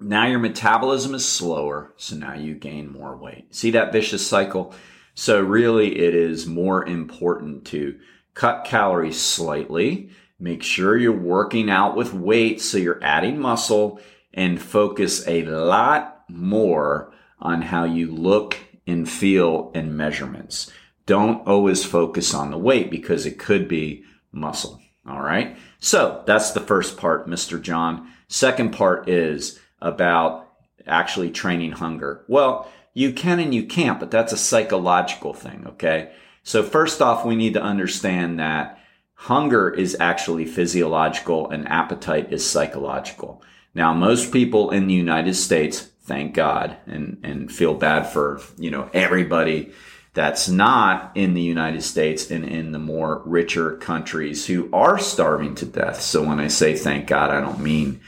Now 0.00 0.26
your 0.26 0.38
metabolism 0.38 1.14
is 1.14 1.26
slower. 1.26 1.92
So 1.96 2.16
now 2.16 2.34
you 2.34 2.54
gain 2.54 2.92
more 2.92 3.16
weight. 3.16 3.54
See 3.54 3.70
that 3.72 3.92
vicious 3.92 4.26
cycle? 4.26 4.74
So 5.14 5.40
really 5.40 5.98
it 5.98 6.14
is 6.14 6.46
more 6.46 6.84
important 6.84 7.66
to 7.68 7.98
cut 8.34 8.64
calories 8.64 9.20
slightly. 9.20 10.10
Make 10.38 10.62
sure 10.62 10.98
you're 10.98 11.12
working 11.12 11.70
out 11.70 11.96
with 11.96 12.12
weight. 12.12 12.60
So 12.60 12.76
you're 12.76 13.02
adding 13.02 13.38
muscle 13.38 14.00
and 14.34 14.60
focus 14.60 15.26
a 15.26 15.44
lot 15.44 16.24
more 16.28 17.14
on 17.40 17.62
how 17.62 17.84
you 17.84 18.10
look 18.10 18.58
and 18.86 19.08
feel 19.08 19.70
and 19.74 19.96
measurements. 19.96 20.70
Don't 21.06 21.46
always 21.46 21.84
focus 21.84 22.34
on 22.34 22.50
the 22.50 22.58
weight 22.58 22.90
because 22.90 23.26
it 23.26 23.38
could 23.38 23.68
be 23.68 24.04
muscle. 24.32 24.80
All 25.08 25.22
right. 25.22 25.56
So 25.78 26.22
that's 26.26 26.52
the 26.52 26.60
first 26.60 26.96
part, 26.96 27.28
Mr. 27.28 27.60
John. 27.60 28.12
Second 28.28 28.72
part 28.72 29.08
is 29.08 29.60
about 29.80 30.48
actually 30.86 31.30
training 31.30 31.72
hunger. 31.72 32.24
Well, 32.28 32.70
you 32.92 33.12
can 33.12 33.38
and 33.38 33.54
you 33.54 33.64
can't, 33.66 34.00
but 34.00 34.10
that's 34.10 34.32
a 34.32 34.38
psychological 34.38 35.32
thing. 35.32 35.64
Okay. 35.68 36.12
So 36.42 36.62
first 36.62 37.02
off, 37.02 37.24
we 37.24 37.36
need 37.36 37.54
to 37.54 37.62
understand 37.62 38.40
that 38.40 38.80
hunger 39.14 39.70
is 39.70 39.96
actually 40.00 40.46
physiological 40.46 41.50
and 41.50 41.68
appetite 41.68 42.32
is 42.32 42.48
psychological. 42.48 43.42
Now, 43.74 43.92
most 43.92 44.32
people 44.32 44.70
in 44.70 44.86
the 44.86 44.94
United 44.94 45.34
States 45.34 45.90
thank 46.06 46.34
God 46.34 46.76
and, 46.86 47.20
and 47.22 47.52
feel 47.52 47.74
bad 47.74 48.04
for, 48.04 48.40
you 48.56 48.70
know, 48.70 48.88
everybody 48.94 49.72
that's 50.14 50.48
not 50.48 51.12
in 51.14 51.34
the 51.34 51.42
United 51.42 51.82
States 51.82 52.30
and 52.30 52.44
in 52.44 52.72
the 52.72 52.78
more 52.78 53.22
richer 53.26 53.76
countries 53.76 54.46
who 54.46 54.70
are 54.72 54.98
starving 54.98 55.54
to 55.56 55.66
death. 55.66 56.00
So 56.00 56.22
when 56.22 56.40
I 56.40 56.48
say 56.48 56.74
thank 56.74 57.06
God, 57.06 57.30
I 57.30 57.40
don't 57.40 57.60
mean 57.60 58.00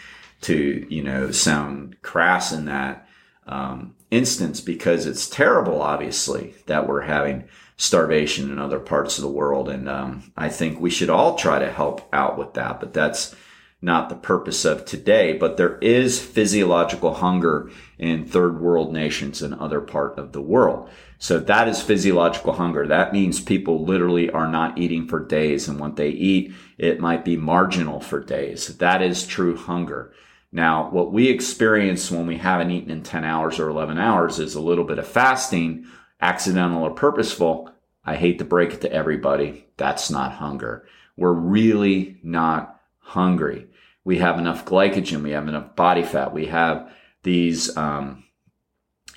to, 0.42 0.86
you 0.88 1.02
know, 1.02 1.30
sound 1.32 2.00
crass 2.00 2.52
in 2.52 2.64
that 2.64 3.06
um, 3.46 3.94
instance 4.10 4.60
because 4.60 5.04
it's 5.04 5.28
terrible, 5.28 5.82
obviously, 5.82 6.54
that 6.66 6.88
we're 6.88 7.02
having 7.02 7.44
starvation 7.76 8.50
in 8.50 8.58
other 8.58 8.80
parts 8.80 9.18
of 9.18 9.22
the 9.22 9.30
world. 9.30 9.68
And 9.68 9.88
um, 9.88 10.32
I 10.36 10.48
think 10.48 10.80
we 10.80 10.90
should 10.90 11.10
all 11.10 11.36
try 11.36 11.58
to 11.58 11.70
help 11.70 12.08
out 12.14 12.38
with 12.38 12.54
that. 12.54 12.80
But 12.80 12.94
that's 12.94 13.34
not 13.80 14.08
the 14.08 14.16
purpose 14.16 14.64
of 14.64 14.84
today, 14.84 15.32
but 15.32 15.56
there 15.56 15.78
is 15.78 16.20
physiological 16.20 17.14
hunger 17.14 17.70
in 17.96 18.24
third 18.24 18.60
world 18.60 18.92
nations 18.92 19.40
and 19.40 19.54
other 19.54 19.80
part 19.80 20.18
of 20.18 20.32
the 20.32 20.40
world. 20.40 20.88
So 21.18 21.38
that 21.38 21.68
is 21.68 21.80
physiological 21.82 22.54
hunger. 22.54 22.86
That 22.86 23.12
means 23.12 23.40
people 23.40 23.84
literally 23.84 24.30
are 24.30 24.48
not 24.48 24.78
eating 24.78 25.06
for 25.06 25.24
days 25.24 25.68
and 25.68 25.78
what 25.78 25.96
they 25.96 26.10
eat, 26.10 26.52
it 26.76 27.00
might 27.00 27.24
be 27.24 27.36
marginal 27.36 28.00
for 28.00 28.20
days. 28.20 28.76
That 28.78 29.02
is 29.02 29.26
true 29.26 29.56
hunger. 29.56 30.12
Now, 30.50 30.90
what 30.90 31.12
we 31.12 31.28
experience 31.28 32.10
when 32.10 32.26
we 32.26 32.38
haven't 32.38 32.70
eaten 32.70 32.90
in 32.90 33.02
10 33.02 33.24
hours 33.24 33.58
or 33.60 33.68
11 33.68 33.98
hours 33.98 34.38
is 34.38 34.54
a 34.54 34.60
little 34.60 34.84
bit 34.84 34.98
of 34.98 35.06
fasting, 35.06 35.86
accidental 36.20 36.82
or 36.82 36.90
purposeful. 36.90 37.70
I 38.04 38.16
hate 38.16 38.38
to 38.38 38.44
break 38.44 38.72
it 38.72 38.80
to 38.80 38.92
everybody. 38.92 39.66
That's 39.76 40.10
not 40.10 40.32
hunger. 40.32 40.86
We're 41.16 41.32
really 41.32 42.18
not 42.22 42.77
hungry. 43.08 43.66
We 44.04 44.18
have 44.18 44.38
enough 44.38 44.64
glycogen. 44.64 45.22
We 45.22 45.30
have 45.30 45.48
enough 45.48 45.74
body 45.74 46.02
fat. 46.02 46.32
We 46.32 46.46
have 46.46 46.90
these 47.22 47.76
um, 47.76 48.24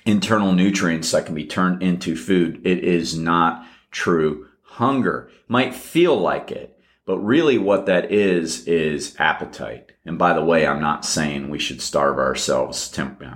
internal 0.05 0.53
nutrients 0.53 1.11
that 1.11 1.25
can 1.25 1.35
be 1.35 1.45
turned 1.45 1.83
into 1.83 2.15
food. 2.15 2.61
It 2.65 2.83
is 2.83 3.17
not 3.17 3.65
true 3.91 4.47
hunger. 4.63 5.29
Might 5.47 5.75
feel 5.75 6.17
like 6.17 6.51
it, 6.51 6.79
But 7.05 7.19
really 7.19 7.57
what 7.57 7.85
that 7.87 8.11
is, 8.11 8.65
is 8.67 9.15
appetite. 9.19 9.91
And 10.05 10.17
by 10.17 10.33
the 10.33 10.43
way, 10.43 10.65
I'm 10.65 10.81
not 10.81 11.05
saying 11.05 11.49
we 11.49 11.59
should 11.59 11.81
starve 11.81 12.17
ourselves. 12.17 12.89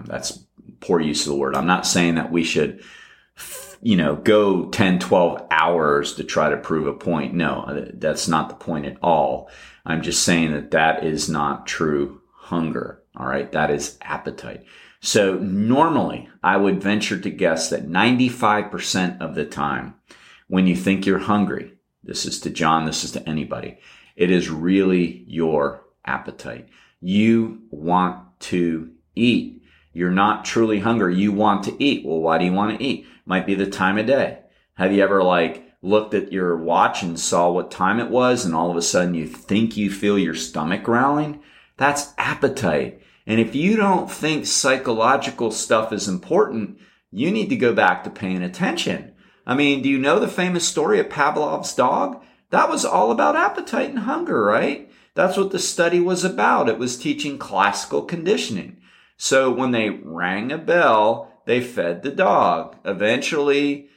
That's 0.05 0.45
poor 0.79 1.01
use 1.01 1.25
of 1.25 1.33
the 1.33 1.37
word. 1.37 1.55
I'm 1.55 1.67
not 1.67 1.85
saying 1.85 2.15
that 2.15 2.31
we 2.31 2.43
should, 2.43 2.81
you 3.81 3.97
know, 3.97 4.15
go 4.15 4.69
10, 4.69 4.99
12 4.99 5.47
hours 5.51 6.15
to 6.15 6.23
try 6.23 6.49
to 6.49 6.57
prove 6.57 6.87
a 6.87 6.93
point. 6.93 7.33
No, 7.33 7.89
that's 7.93 8.27
not 8.27 8.49
the 8.49 8.55
point 8.55 8.85
at 8.85 8.97
all. 9.01 9.49
I'm 9.85 10.01
just 10.01 10.23
saying 10.23 10.51
that 10.53 10.71
that 10.71 11.03
is 11.03 11.29
not 11.29 11.67
true 11.67 12.21
hunger. 12.33 13.03
All 13.15 13.27
right. 13.27 13.51
That 13.51 13.69
is 13.69 13.97
appetite. 14.01 14.65
So 15.01 15.35
normally 15.35 16.29
I 16.43 16.57
would 16.57 16.81
venture 16.81 17.19
to 17.19 17.29
guess 17.29 17.69
that 17.69 17.87
95% 17.87 19.21
of 19.21 19.35
the 19.35 19.45
time 19.45 19.95
when 20.47 20.67
you 20.67 20.75
think 20.75 21.05
you're 21.05 21.19
hungry, 21.19 21.73
this 22.03 22.25
is 22.25 22.39
to 22.41 22.49
John, 22.49 22.85
this 22.85 23.03
is 23.03 23.11
to 23.11 23.29
anybody, 23.29 23.79
it 24.15 24.31
is 24.31 24.49
really 24.49 25.23
your 25.27 25.83
appetite. 26.05 26.69
You 27.01 27.61
want 27.69 28.39
to 28.41 28.91
eat. 29.15 29.63
You're 29.93 30.11
not 30.11 30.45
truly 30.45 30.79
hungry. 30.79 31.15
You 31.15 31.31
want 31.31 31.63
to 31.65 31.83
eat. 31.83 32.05
Well, 32.05 32.19
why 32.19 32.37
do 32.37 32.45
you 32.45 32.53
want 32.53 32.77
to 32.77 32.83
eat? 32.83 33.07
Might 33.25 33.45
be 33.45 33.55
the 33.55 33.67
time 33.67 33.97
of 33.97 34.07
day. 34.07 34.39
Have 34.75 34.91
you 34.91 35.01
ever 35.01 35.23
like 35.23 35.71
looked 35.85 36.13
at 36.13 36.33
your 36.33 36.57
watch 36.57 37.03
and 37.03 37.19
saw 37.19 37.51
what 37.51 37.69
time 37.69 37.99
it 37.99 38.09
was 38.09 38.43
and 38.43 38.55
all 38.55 38.71
of 38.71 38.77
a 38.77 38.81
sudden 38.81 39.13
you 39.13 39.27
think 39.27 39.77
you 39.77 39.91
feel 39.91 40.17
your 40.17 40.35
stomach 40.35 40.83
growling? 40.83 41.41
That's 41.77 42.13
appetite. 42.17 43.01
And 43.27 43.39
if 43.39 43.55
you 43.55 43.75
don't 43.75 44.09
think 44.09 44.45
psychological 44.45 45.51
stuff 45.51 45.93
is 45.93 46.07
important, 46.07 46.79
you 47.11 47.31
need 47.31 47.49
to 47.49 47.55
go 47.55 47.73
back 47.73 48.03
to 48.03 48.09
paying 48.09 48.43
attention. 48.43 49.13
I 49.45 49.55
mean, 49.55 49.81
do 49.81 49.89
you 49.89 49.99
know 49.99 50.19
the 50.19 50.27
famous 50.27 50.67
story 50.67 50.99
of 50.99 51.09
Pavlov's 51.09 51.73
dog? 51.73 52.23
That 52.49 52.69
was 52.69 52.83
all 52.83 53.11
about 53.11 53.35
appetite 53.35 53.89
and 53.89 53.99
hunger, 53.99 54.43
right? 54.43 54.91
That's 55.13 55.37
what 55.37 55.51
the 55.51 55.59
study 55.59 55.99
was 55.99 56.23
about. 56.23 56.67
It 56.67 56.77
was 56.77 56.97
teaching 56.97 57.37
classical 57.37 58.01
conditioning. 58.03 58.77
So 59.17 59.51
when 59.51 59.71
they 59.71 59.89
rang 59.89 60.51
a 60.51 60.57
bell, 60.57 61.31
they 61.45 61.61
fed 61.61 62.03
the 62.03 62.11
dog. 62.11 62.75
Eventually, 62.83 63.89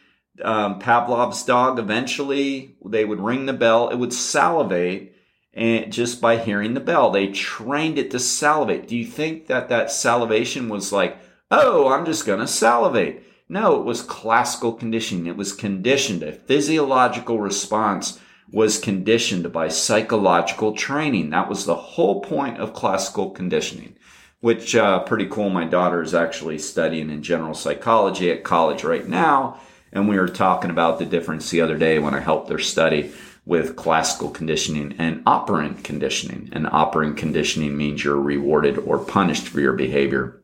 um, 0.42 0.78
Pavlov's 0.78 1.45
dog, 1.45 1.78
eventually 1.78 2.76
they 2.85 3.04
would 3.04 3.21
ring 3.21 3.47
the 3.47 3.52
bell. 3.52 3.88
It 3.88 3.97
would 3.97 4.12
salivate 4.12 5.14
and 5.59 5.92
just 5.92 6.21
by 6.21 6.37
hearing 6.37 6.75
the 6.75 6.80
bell, 6.80 7.11
they 7.11 7.33
trained 7.33 7.99
it 7.99 8.12
to 8.12 8.21
salivate. 8.21 8.87
Do 8.87 8.97
you 8.97 9.04
think 9.04 9.49
that 9.49 9.68
that 9.71 9.90
salivation 9.90 10.68
was 10.68 10.92
like, 10.92 11.18
oh, 11.50 11.88
I'm 11.88 12.07
just 12.07 12.26
going 12.26 12.38
to 12.38 12.47
salivate? 12.47 13.25
No, 13.49 13.80
it 13.80 13.85
was 13.85 14.02
classical 14.02 14.73
conditioning. 14.73 15.26
It 15.26 15.37
was 15.37 15.52
conditioned. 15.52 16.23
A 16.23 16.30
physiological 16.30 17.40
response 17.40 18.21
was 18.52 18.78
conditioned 18.78 19.50
by 19.52 19.66
psychological 19.66 20.75
training. 20.75 21.30
That 21.30 21.49
was 21.49 21.66
the 21.66 21.75
whole 21.75 22.21
point 22.21 22.59
of 22.59 22.73
classical 22.73 23.30
conditioning, 23.30 23.97
which 24.40 24.76
uh, 24.76 25.00
pretty 25.00 25.26
cool. 25.26 25.50
My 25.50 25.64
daughter 25.64 26.02
is 26.02 26.14
actually 26.14 26.59
studying 26.59 27.11
in 27.11 27.23
general 27.25 27.54
psychology 27.54 28.30
at 28.30 28.45
college 28.45 28.85
right 28.85 29.09
now. 29.09 29.61
And 29.92 30.09
we 30.09 30.18
were 30.18 30.28
talking 30.28 30.71
about 30.71 30.99
the 30.99 31.07
difference 31.07 31.50
the 31.50 31.61
other 31.61 31.76
day 31.76 31.99
when 31.99 32.14
I 32.14 32.21
helped 32.21 32.49
their 32.49 32.59
study 32.59 33.12
with 33.45 33.76
classical 33.76 34.30
conditioning 34.30 34.95
and 34.99 35.23
operant 35.25 35.83
conditioning. 35.83 36.50
And 36.52 36.66
operant 36.66 37.16
conditioning 37.16 37.76
means 37.76 38.04
you're 38.04 38.21
rewarded 38.21 38.78
or 38.78 38.99
punished 38.99 39.49
for 39.49 39.61
your 39.61 39.73
behavior 39.73 40.42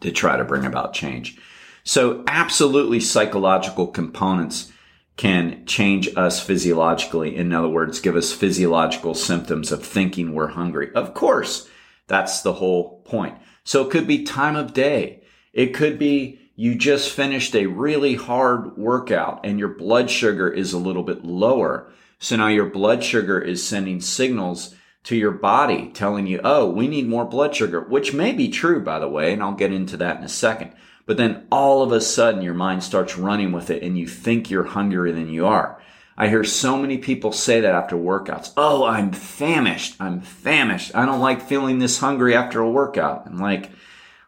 to 0.00 0.12
try 0.12 0.36
to 0.36 0.44
bring 0.44 0.66
about 0.66 0.92
change. 0.92 1.38
So 1.84 2.22
absolutely 2.28 3.00
psychological 3.00 3.86
components 3.86 4.70
can 5.16 5.64
change 5.66 6.08
us 6.16 6.40
physiologically. 6.44 7.36
In 7.36 7.52
other 7.52 7.68
words, 7.68 8.00
give 8.00 8.16
us 8.16 8.32
physiological 8.32 9.14
symptoms 9.14 9.72
of 9.72 9.84
thinking 9.84 10.32
we're 10.32 10.48
hungry. 10.48 10.90
Of 10.94 11.14
course, 11.14 11.68
that's 12.06 12.42
the 12.42 12.54
whole 12.54 13.00
point. 13.04 13.36
So 13.64 13.86
it 13.86 13.90
could 13.90 14.06
be 14.06 14.24
time 14.24 14.56
of 14.56 14.74
day. 14.74 15.22
It 15.52 15.74
could 15.74 15.98
be 15.98 16.40
you 16.54 16.74
just 16.74 17.10
finished 17.10 17.54
a 17.54 17.66
really 17.66 18.14
hard 18.14 18.76
workout 18.76 19.40
and 19.44 19.58
your 19.58 19.68
blood 19.68 20.10
sugar 20.10 20.50
is 20.50 20.72
a 20.72 20.78
little 20.78 21.02
bit 21.02 21.24
lower. 21.24 21.90
So 22.18 22.36
now 22.36 22.48
your 22.48 22.66
blood 22.66 23.02
sugar 23.02 23.40
is 23.40 23.66
sending 23.66 24.00
signals 24.00 24.74
to 25.04 25.16
your 25.16 25.32
body 25.32 25.90
telling 25.92 26.26
you, 26.26 26.40
oh, 26.44 26.70
we 26.70 26.86
need 26.86 27.08
more 27.08 27.24
blood 27.24 27.56
sugar, 27.56 27.80
which 27.80 28.14
may 28.14 28.32
be 28.32 28.48
true, 28.48 28.80
by 28.80 28.98
the 28.98 29.08
way, 29.08 29.32
and 29.32 29.42
I'll 29.42 29.54
get 29.54 29.72
into 29.72 29.96
that 29.96 30.18
in 30.18 30.24
a 30.24 30.28
second. 30.28 30.72
But 31.06 31.16
then 31.16 31.46
all 31.50 31.82
of 31.82 31.90
a 31.90 32.00
sudden 32.00 32.42
your 32.42 32.54
mind 32.54 32.84
starts 32.84 33.16
running 33.16 33.50
with 33.50 33.70
it 33.70 33.82
and 33.82 33.98
you 33.98 34.06
think 34.06 34.50
you're 34.50 34.64
hungrier 34.64 35.12
than 35.12 35.28
you 35.30 35.46
are. 35.46 35.82
I 36.16 36.28
hear 36.28 36.44
so 36.44 36.76
many 36.76 36.98
people 36.98 37.32
say 37.32 37.60
that 37.60 37.74
after 37.74 37.96
workouts. 37.96 38.52
Oh, 38.56 38.84
I'm 38.84 39.12
famished. 39.12 39.96
I'm 39.98 40.20
famished. 40.20 40.94
I 40.94 41.06
don't 41.06 41.20
like 41.20 41.42
feeling 41.48 41.78
this 41.78 41.98
hungry 41.98 42.36
after 42.36 42.60
a 42.60 42.70
workout. 42.70 43.26
I'm 43.26 43.38
like, 43.38 43.70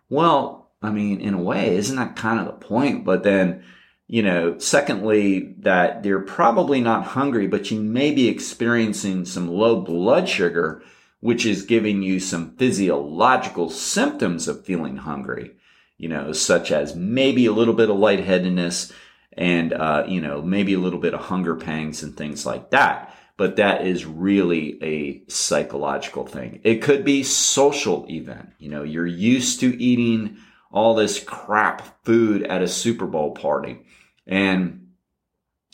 well, 0.09 0.63
I 0.85 0.90
mean, 0.90 1.20
in 1.20 1.35
a 1.35 1.42
way, 1.42 1.77
isn't 1.77 1.97
that 1.97 2.16
kind 2.16 2.38
of 2.38 2.47
the 2.47 2.66
point? 2.66 3.05
But 3.05 3.23
then 3.23 3.64
you 4.07 4.23
know, 4.23 4.59
secondly, 4.59 5.55
that 5.61 6.03
they're 6.03 6.20
probably 6.20 6.81
not 6.81 7.07
hungry, 7.07 7.47
but 7.47 7.70
you 7.70 7.81
may 7.81 8.12
be 8.12 8.29
experiencing 8.29 9.25
some 9.25 9.49
low 9.49 9.81
blood 9.81 10.29
sugar, 10.29 10.83
which 11.20 11.47
is 11.47 11.64
giving 11.64 12.03
you 12.03 12.20
some 12.20 12.55
physiological 12.57 13.70
symptoms 13.70 14.47
of 14.47 14.64
feeling 14.64 14.99
hungry, 14.99 15.53
you 15.97 16.09
know, 16.09 16.33
such 16.33 16.70
as 16.70 16.94
maybe 16.94 17.47
a 17.47 17.53
little 17.53 17.73
bit 17.73 17.88
of 17.88 17.97
lightheadedness 17.97 18.92
and, 19.33 19.73
uh, 19.73 20.05
you 20.07 20.20
know, 20.20 20.42
maybe 20.42 20.75
a 20.75 20.79
little 20.79 21.01
bit 21.01 21.14
of 21.14 21.20
hunger 21.20 21.57
pangs 21.57 22.03
and 22.03 22.16
things 22.16 22.44
like 22.44 22.70
that. 22.70 23.16
But 23.37 23.57
that 23.57 23.87
is 23.87 24.05
really 24.05 24.79
a 24.83 25.29
psychological 25.29 26.27
thing. 26.27 26.61
It 26.62 26.83
could 26.83 27.05
be 27.05 27.25
social 27.25 28.07
event. 28.09 28.51
You 28.59 28.68
know, 28.68 28.85
you're 28.85 29.07
used 29.07 29.61
to 29.61 29.83
eating 29.83 30.37
all 30.75 30.97
this 30.97 31.23
crap 31.23 32.05
food 32.05 32.43
at 32.43 32.61
a 32.61 32.69
Super 32.69 33.07
Bowl 33.07 33.31
party. 33.31 33.79
And 34.27 34.89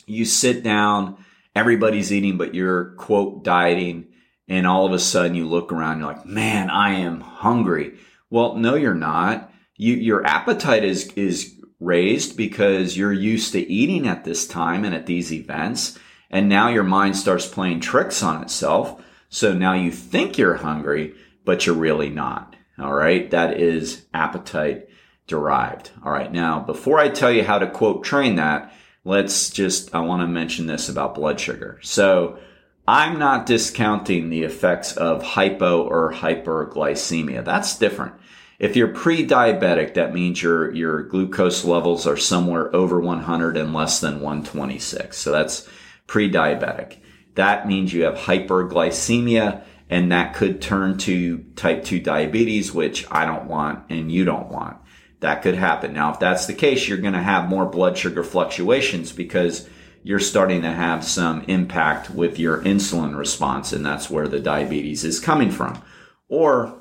you 0.05 0.25
sit 0.25 0.61
down, 0.63 1.25
everybody's 1.55 2.13
eating, 2.13 2.37
but 2.37 2.53
you're 2.53 2.91
quote 2.91 3.43
dieting. 3.43 4.09
And 4.47 4.67
all 4.67 4.85
of 4.85 4.93
a 4.93 4.99
sudden 4.99 5.35
you 5.35 5.47
look 5.47 5.71
around, 5.71 5.99
you're 5.99 6.07
like, 6.07 6.25
man, 6.25 6.69
I 6.69 6.91
am 6.91 7.21
hungry. 7.21 7.97
Well, 8.29 8.55
no, 8.55 8.75
you're 8.75 8.93
not. 8.93 9.51
You, 9.75 9.95
your 9.95 10.23
appetite 10.23 10.83
is, 10.83 11.11
is 11.13 11.55
raised 11.79 12.37
because 12.37 12.95
you're 12.95 13.11
used 13.11 13.53
to 13.53 13.71
eating 13.71 14.07
at 14.07 14.23
this 14.23 14.47
time 14.47 14.85
and 14.85 14.93
at 14.93 15.07
these 15.07 15.33
events. 15.33 15.97
And 16.29 16.47
now 16.47 16.69
your 16.69 16.83
mind 16.83 17.17
starts 17.17 17.47
playing 17.47 17.79
tricks 17.79 18.21
on 18.21 18.43
itself. 18.43 19.03
So 19.29 19.53
now 19.53 19.73
you 19.73 19.91
think 19.91 20.37
you're 20.37 20.55
hungry, 20.57 21.15
but 21.43 21.65
you're 21.65 21.75
really 21.75 22.09
not. 22.09 22.55
All 22.77 22.93
right. 22.93 23.31
That 23.31 23.59
is 23.59 24.05
appetite 24.13 24.89
derived. 25.31 25.91
All 26.03 26.11
right. 26.11 26.31
Now, 26.31 26.59
before 26.59 26.99
I 26.99 27.07
tell 27.07 27.31
you 27.31 27.43
how 27.43 27.57
to 27.57 27.71
quote 27.71 28.03
train 28.03 28.35
that, 28.35 28.73
let's 29.05 29.49
just, 29.49 29.95
I 29.95 30.01
want 30.01 30.21
to 30.21 30.27
mention 30.27 30.67
this 30.67 30.89
about 30.89 31.15
blood 31.15 31.39
sugar. 31.39 31.79
So 31.81 32.37
I'm 32.85 33.17
not 33.17 33.45
discounting 33.45 34.29
the 34.29 34.43
effects 34.43 34.97
of 34.97 35.23
hypo 35.23 35.83
or 35.83 36.11
hyperglycemia. 36.11 37.45
That's 37.45 37.77
different. 37.77 38.15
If 38.59 38.75
you're 38.75 38.89
pre-diabetic, 38.89 39.93
that 39.93 40.13
means 40.13 40.43
your, 40.43 40.71
your 40.75 41.03
glucose 41.03 41.63
levels 41.63 42.05
are 42.05 42.17
somewhere 42.17 42.75
over 42.75 42.99
100 42.99 43.55
and 43.55 43.73
less 43.73 44.01
than 44.01 44.19
126. 44.19 45.17
So 45.17 45.31
that's 45.31 45.65
pre-diabetic. 46.07 46.97
That 47.35 47.69
means 47.69 47.93
you 47.93 48.03
have 48.03 48.15
hyperglycemia 48.15 49.63
and 49.89 50.11
that 50.11 50.35
could 50.35 50.61
turn 50.61 50.97
to 50.99 51.37
type 51.55 51.85
2 51.85 52.01
diabetes, 52.01 52.73
which 52.73 53.09
I 53.09 53.25
don't 53.25 53.45
want 53.45 53.85
and 53.89 54.11
you 54.11 54.25
don't 54.25 54.49
want 54.49 54.80
that 55.21 55.41
could 55.41 55.55
happen. 55.55 55.93
Now, 55.93 56.11
if 56.11 56.19
that's 56.19 56.45
the 56.45 56.53
case, 56.53 56.87
you're 56.87 56.97
going 56.97 57.13
to 57.13 57.23
have 57.23 57.49
more 57.49 57.65
blood 57.65 57.97
sugar 57.97 58.23
fluctuations 58.23 59.11
because 59.11 59.69
you're 60.03 60.19
starting 60.19 60.63
to 60.63 60.71
have 60.71 61.03
some 61.03 61.43
impact 61.43 62.09
with 62.09 62.39
your 62.39 62.61
insulin 62.63 63.17
response, 63.17 63.71
and 63.71 63.85
that's 63.85 64.09
where 64.09 64.27
the 64.27 64.39
diabetes 64.39 65.03
is 65.03 65.19
coming 65.19 65.51
from. 65.51 65.81
Or 66.27 66.79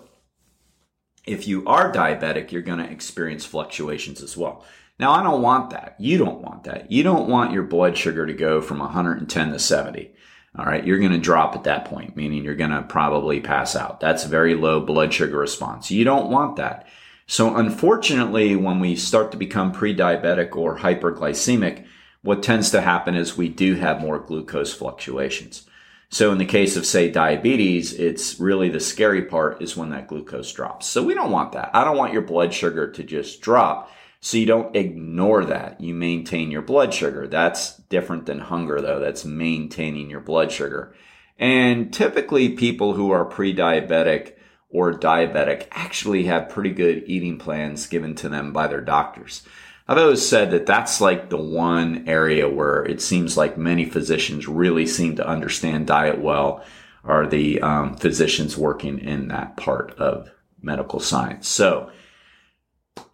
if 1.27 1.47
you 1.47 1.67
are 1.67 1.93
diabetic, 1.93 2.51
you're 2.51 2.63
going 2.63 2.79
to 2.79 2.91
experience 2.91 3.45
fluctuations 3.45 4.23
as 4.23 4.37
well. 4.37 4.65
Now, 4.99 5.13
I 5.13 5.23
don't 5.23 5.43
want 5.43 5.71
that. 5.71 5.97
You 5.99 6.19
don't 6.19 6.41
want 6.41 6.65
that. 6.65 6.91
You 6.91 7.03
don't 7.03 7.29
want 7.29 7.53
your 7.53 7.63
blood 7.63 7.97
sugar 7.97 8.27
to 8.27 8.35
go 8.35 8.61
from 8.61 8.79
110 8.79 9.53
to 9.53 9.59
70. 9.59 10.15
All 10.59 10.65
right. 10.65 10.85
You're 10.85 10.99
going 10.99 11.13
to 11.13 11.19
drop 11.19 11.55
at 11.55 11.65
that 11.65 11.85
point, 11.85 12.17
meaning 12.17 12.43
you're 12.43 12.55
going 12.55 12.71
to 12.71 12.83
probably 12.83 13.41
pass 13.41 13.77
out. 13.77 14.01
That's 14.01 14.25
very 14.25 14.55
low 14.55 14.81
blood 14.81 15.13
sugar 15.15 15.39
response. 15.39 15.91
You 15.91 16.05
don't 16.05 16.31
want 16.31 16.57
that. 16.57 16.87
So 17.31 17.55
unfortunately, 17.55 18.57
when 18.57 18.81
we 18.81 18.97
start 18.97 19.31
to 19.31 19.39
become 19.39 19.71
pre-diabetic 19.71 20.57
or 20.57 20.79
hyperglycemic, 20.79 21.87
what 22.23 22.43
tends 22.43 22.71
to 22.71 22.81
happen 22.81 23.15
is 23.15 23.37
we 23.37 23.49
do 23.49 23.77
have 23.77 24.01
more 24.01 24.19
glucose 24.19 24.75
fluctuations. 24.75 25.65
So 26.09 26.33
in 26.33 26.39
the 26.39 26.45
case 26.45 26.75
of 26.75 26.85
say 26.85 27.09
diabetes, 27.09 27.93
it's 27.93 28.41
really 28.41 28.69
the 28.69 28.81
scary 28.81 29.23
part 29.23 29.63
is 29.63 29.77
when 29.77 29.91
that 29.91 30.09
glucose 30.09 30.53
drops. 30.53 30.89
So 30.89 31.05
we 31.05 31.15
don't 31.15 31.31
want 31.31 31.53
that. 31.53 31.71
I 31.73 31.85
don't 31.85 31.97
want 31.97 32.13
your 32.13 32.23
blood 32.23 32.53
sugar 32.53 32.91
to 32.91 33.05
just 33.05 33.41
drop. 33.41 33.93
So 34.21 34.37
you 34.37 34.47
don't 34.47 34.75
ignore 34.75 35.45
that. 35.45 35.81
You 35.81 35.95
maintain 35.95 36.51
your 36.51 36.63
blood 36.63 36.93
sugar. 36.93 37.29
That's 37.29 37.77
different 37.77 38.27
than 38.27 38.41
hunger 38.41 38.81
though. 38.81 38.99
That's 38.99 39.25
maintaining 39.25 40.11
your 40.11 40.19
blood 40.19 40.51
sugar. 40.51 40.97
And 41.39 41.93
typically 41.93 42.49
people 42.49 42.95
who 42.95 43.13
are 43.13 43.25
pre-diabetic 43.25 44.33
or 44.71 44.93
diabetic 44.93 45.67
actually 45.73 46.25
have 46.25 46.49
pretty 46.49 46.71
good 46.71 47.03
eating 47.07 47.39
plans 47.39 47.87
given 47.87 48.15
to 48.15 48.29
them 48.29 48.53
by 48.53 48.67
their 48.67 48.81
doctors. 48.81 49.43
I've 49.89 49.99
always 49.99 50.27
said 50.27 50.53
that 50.53 50.67
that's 50.67 51.01
like 51.01 51.31
the 51.31 51.37
one 51.37 52.05
area 52.09 52.49
where 52.49 52.85
it 52.85 53.03
seems 53.03 53.37
like 53.37 53.59
many 53.59 53.85
physicians 53.85 54.47
really 54.47 54.87
seem 54.87 55.17
to 55.17 55.27
understand 55.27 55.89
diet 55.89 56.21
well 56.21 56.65
are 57.03 57.27
the 57.27 57.61
um, 57.61 57.97
physicians 57.97 58.57
working 58.57 59.01
in 59.01 59.29
that 59.29 59.57
part 59.57 59.93
of 59.99 60.31
medical 60.63 61.01
science. 61.01 61.49
So, 61.49 61.91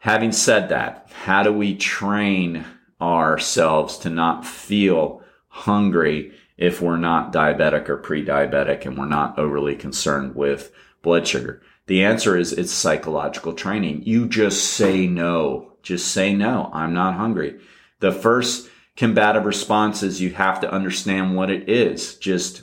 having 0.01 0.33
said 0.33 0.69
that, 0.69 1.09
how 1.23 1.42
do 1.42 1.53
we 1.53 1.77
train 1.77 2.66
ourselves 3.01 3.99
to 3.99 4.11
not 4.11 4.45
feel 4.45 5.23
hungry 5.49 6.33
if 6.57 6.81
we're 6.81 6.97
not 6.97 7.33
diabetic 7.33 7.88
or 7.88 7.97
pre-diabetic 7.97 8.87
and 8.87 8.99
we're 8.99 9.07
not 9.07 9.38
overly 9.38 9.77
concerned 9.77 10.35
with 10.35 10.73
blood 11.07 11.27
sugar? 11.27 11.62
The 11.87 12.05
answer 12.05 12.37
is 12.37 12.53
it's 12.53 12.73
psychological 12.73 13.55
training. 13.55 14.03
You 14.05 14.29
just 14.29 14.73
say 14.75 15.07
no 15.07 15.77
just 15.87 16.12
say 16.12 16.35
no, 16.35 16.69
I'm 16.73 16.92
not 16.92 17.14
hungry. 17.14 17.61
The 18.01 18.11
first 18.11 18.69
combative 18.97 19.45
response 19.45 20.03
is 20.03 20.21
you 20.21 20.31
have 20.31 20.61
to 20.61 20.71
understand 20.71 21.37
what 21.37 21.49
it 21.49 21.69
is. 21.69 22.16
Just 22.16 22.62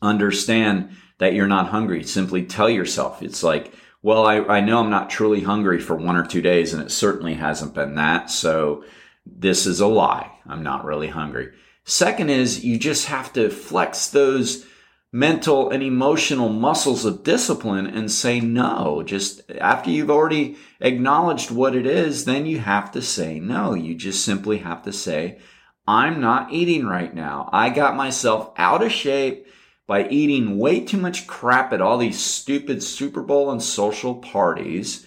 understand 0.00 0.90
that 1.18 1.34
you're 1.34 1.48
not 1.48 1.70
hungry. 1.70 2.04
Simply 2.04 2.44
tell 2.44 2.70
yourself. 2.70 3.22
It's 3.22 3.42
like, 3.42 3.74
well, 4.02 4.24
I, 4.24 4.36
I 4.36 4.60
know 4.60 4.78
I'm 4.78 4.90
not 4.90 5.10
truly 5.10 5.40
hungry 5.40 5.80
for 5.80 5.96
one 5.96 6.16
or 6.16 6.24
two 6.24 6.40
days, 6.40 6.72
and 6.72 6.80
it 6.80 6.92
certainly 6.92 7.34
hasn't 7.34 7.74
been 7.74 7.96
that. 7.96 8.30
So 8.30 8.84
this 9.26 9.66
is 9.66 9.80
a 9.80 9.88
lie. 9.88 10.30
I'm 10.46 10.62
not 10.62 10.84
really 10.84 11.08
hungry. 11.08 11.52
Second 11.84 12.30
is 12.30 12.64
you 12.64 12.78
just 12.78 13.06
have 13.06 13.32
to 13.32 13.50
flex 13.50 14.08
those 14.08 14.64
mental 15.16 15.70
and 15.70 15.82
emotional 15.82 16.50
muscles 16.50 17.06
of 17.06 17.24
discipline 17.24 17.86
and 17.86 18.12
say 18.12 18.38
no. 18.38 19.02
Just 19.02 19.50
after 19.50 19.88
you've 19.88 20.10
already 20.10 20.58
acknowledged 20.78 21.50
what 21.50 21.74
it 21.74 21.86
is, 21.86 22.26
then 22.26 22.44
you 22.44 22.58
have 22.58 22.92
to 22.92 23.00
say 23.00 23.40
no. 23.40 23.72
You 23.72 23.94
just 23.94 24.22
simply 24.22 24.58
have 24.58 24.82
to 24.82 24.92
say, 24.92 25.38
I'm 25.88 26.20
not 26.20 26.52
eating 26.52 26.84
right 26.84 27.14
now. 27.14 27.48
I 27.50 27.70
got 27.70 27.96
myself 27.96 28.52
out 28.58 28.82
of 28.82 28.92
shape 28.92 29.46
by 29.86 30.06
eating 30.08 30.58
way 30.58 30.80
too 30.80 30.98
much 30.98 31.26
crap 31.26 31.72
at 31.72 31.80
all 31.80 31.96
these 31.96 32.20
stupid 32.20 32.82
Super 32.82 33.22
Bowl 33.22 33.50
and 33.50 33.62
social 33.62 34.16
parties. 34.16 35.06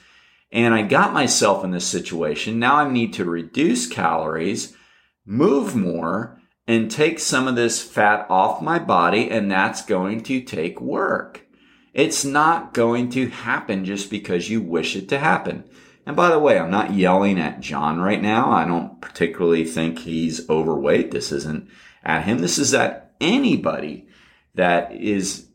And 0.51 0.73
I 0.73 0.81
got 0.81 1.13
myself 1.13 1.63
in 1.63 1.69
this 1.69 1.85
situation. 1.85 2.57
Now 2.57 2.77
I 2.77 2.91
need 2.91 3.13
to 3.13 3.25
reduce 3.25 3.85
calories, 3.85 4.75
move 5.23 5.75
more, 5.75 6.38
and 6.69 6.91
take 6.91 7.17
some 7.17 7.47
of 7.47 7.55
this 7.55 7.81
fat 7.81 8.27
off 8.29 8.61
my 8.61 8.77
body, 8.77 9.27
and 9.31 9.49
that's 9.49 9.81
going 9.81 10.21
to 10.21 10.39
take 10.39 10.79
work. 10.79 11.47
It's 11.95 12.23
not 12.23 12.75
going 12.75 13.09
to 13.09 13.27
happen 13.29 13.85
just 13.85 14.11
because 14.11 14.51
you 14.51 14.61
wish 14.61 14.95
it 14.95 15.09
to 15.09 15.17
happen. 15.17 15.63
And 16.05 16.15
by 16.15 16.29
the 16.29 16.37
way, 16.37 16.59
I'm 16.59 16.69
not 16.69 16.93
yelling 16.93 17.39
at 17.39 17.59
John 17.59 17.99
right 17.99 18.21
now. 18.21 18.51
I 18.51 18.65
don't 18.65 19.01
particularly 19.01 19.65
think 19.65 19.97
he's 19.97 20.47
overweight. 20.47 21.09
This 21.09 21.31
isn't 21.31 21.67
at 22.03 22.25
him. 22.25 22.37
This 22.37 22.59
is 22.59 22.71
at 22.75 23.15
anybody 23.19 24.07
that 24.53 24.93
is 24.93 25.47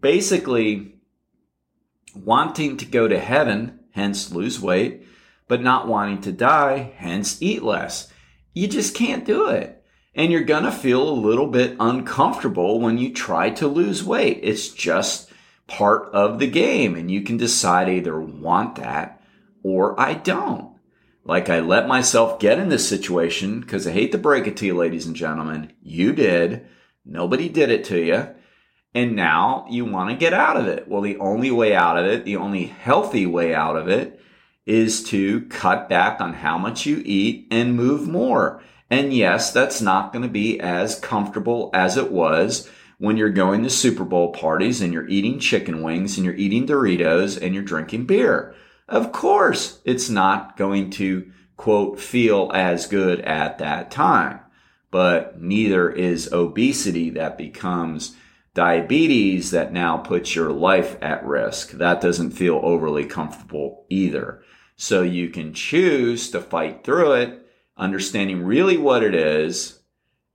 basically 0.00 0.96
wanting 2.14 2.76
to 2.76 2.84
go 2.84 3.08
to 3.08 3.18
heaven, 3.18 3.80
hence 3.92 4.32
lose 4.32 4.60
weight, 4.60 5.06
but 5.48 5.62
not 5.62 5.88
wanting 5.88 6.20
to 6.20 6.30
die, 6.32 6.92
hence 6.98 7.40
eat 7.40 7.62
less. 7.62 8.12
You 8.52 8.68
just 8.68 8.94
can't 8.94 9.24
do 9.24 9.48
it 9.48 9.77
and 10.18 10.32
you're 10.32 10.42
going 10.42 10.64
to 10.64 10.72
feel 10.72 11.08
a 11.08 11.10
little 11.10 11.46
bit 11.46 11.76
uncomfortable 11.78 12.80
when 12.80 12.98
you 12.98 13.14
try 13.14 13.50
to 13.50 13.68
lose 13.68 14.02
weight. 14.02 14.40
It's 14.42 14.68
just 14.68 15.30
part 15.68 16.12
of 16.12 16.40
the 16.40 16.50
game 16.50 16.96
and 16.96 17.08
you 17.08 17.22
can 17.22 17.36
decide 17.36 17.88
either 17.88 18.20
want 18.20 18.74
that 18.76 19.22
or 19.62 19.98
I 19.98 20.14
don't. 20.14 20.76
Like 21.24 21.48
I 21.48 21.60
let 21.60 21.86
myself 21.86 22.40
get 22.40 22.58
in 22.58 22.68
this 22.68 22.88
situation 22.88 23.60
because 23.60 23.86
I 23.86 23.92
hate 23.92 24.10
to 24.10 24.18
break 24.18 24.48
it 24.48 24.56
to 24.56 24.66
you, 24.66 24.74
ladies 24.74 25.06
and 25.06 25.14
gentlemen. 25.14 25.72
You 25.82 26.12
did. 26.12 26.66
Nobody 27.04 27.48
did 27.48 27.70
it 27.70 27.84
to 27.84 28.02
you. 28.02 28.28
And 28.94 29.14
now 29.14 29.66
you 29.70 29.84
want 29.84 30.10
to 30.10 30.16
get 30.16 30.32
out 30.34 30.56
of 30.56 30.66
it. 30.66 30.88
Well, 30.88 31.02
the 31.02 31.18
only 31.18 31.52
way 31.52 31.76
out 31.76 31.96
of 31.96 32.06
it, 32.06 32.24
the 32.24 32.36
only 32.36 32.64
healthy 32.64 33.26
way 33.26 33.54
out 33.54 33.76
of 33.76 33.86
it 33.86 34.20
is 34.66 35.04
to 35.10 35.42
cut 35.42 35.88
back 35.88 36.20
on 36.20 36.34
how 36.34 36.58
much 36.58 36.86
you 36.86 37.02
eat 37.04 37.46
and 37.52 37.76
move 37.76 38.08
more. 38.08 38.62
And 38.90 39.12
yes, 39.12 39.52
that's 39.52 39.80
not 39.80 40.12
going 40.12 40.22
to 40.22 40.28
be 40.28 40.58
as 40.60 40.98
comfortable 40.98 41.70
as 41.74 41.96
it 41.96 42.10
was 42.10 42.68
when 42.98 43.16
you're 43.16 43.30
going 43.30 43.62
to 43.62 43.70
Super 43.70 44.04
Bowl 44.04 44.32
parties 44.32 44.80
and 44.80 44.92
you're 44.92 45.08
eating 45.08 45.38
chicken 45.38 45.82
wings 45.82 46.16
and 46.16 46.24
you're 46.24 46.34
eating 46.34 46.66
Doritos 46.66 47.40
and 47.40 47.54
you're 47.54 47.62
drinking 47.62 48.06
beer. 48.06 48.54
Of 48.88 49.12
course, 49.12 49.80
it's 49.84 50.08
not 50.08 50.56
going 50.56 50.90
to 50.92 51.30
quote 51.56 52.00
feel 52.00 52.50
as 52.54 52.86
good 52.86 53.20
at 53.20 53.58
that 53.58 53.90
time, 53.90 54.40
but 54.90 55.40
neither 55.40 55.90
is 55.90 56.32
obesity 56.32 57.10
that 57.10 57.36
becomes 57.36 58.16
diabetes 58.54 59.50
that 59.50 59.72
now 59.72 59.98
puts 59.98 60.34
your 60.34 60.50
life 60.50 60.96
at 61.02 61.24
risk. 61.24 61.72
That 61.72 62.00
doesn't 62.00 62.30
feel 62.30 62.58
overly 62.62 63.04
comfortable 63.04 63.84
either. 63.88 64.42
So 64.76 65.02
you 65.02 65.28
can 65.28 65.52
choose 65.52 66.30
to 66.30 66.40
fight 66.40 66.84
through 66.84 67.12
it 67.12 67.47
understanding 67.78 68.44
really 68.44 68.76
what 68.76 69.02
it 69.02 69.14
is, 69.14 69.80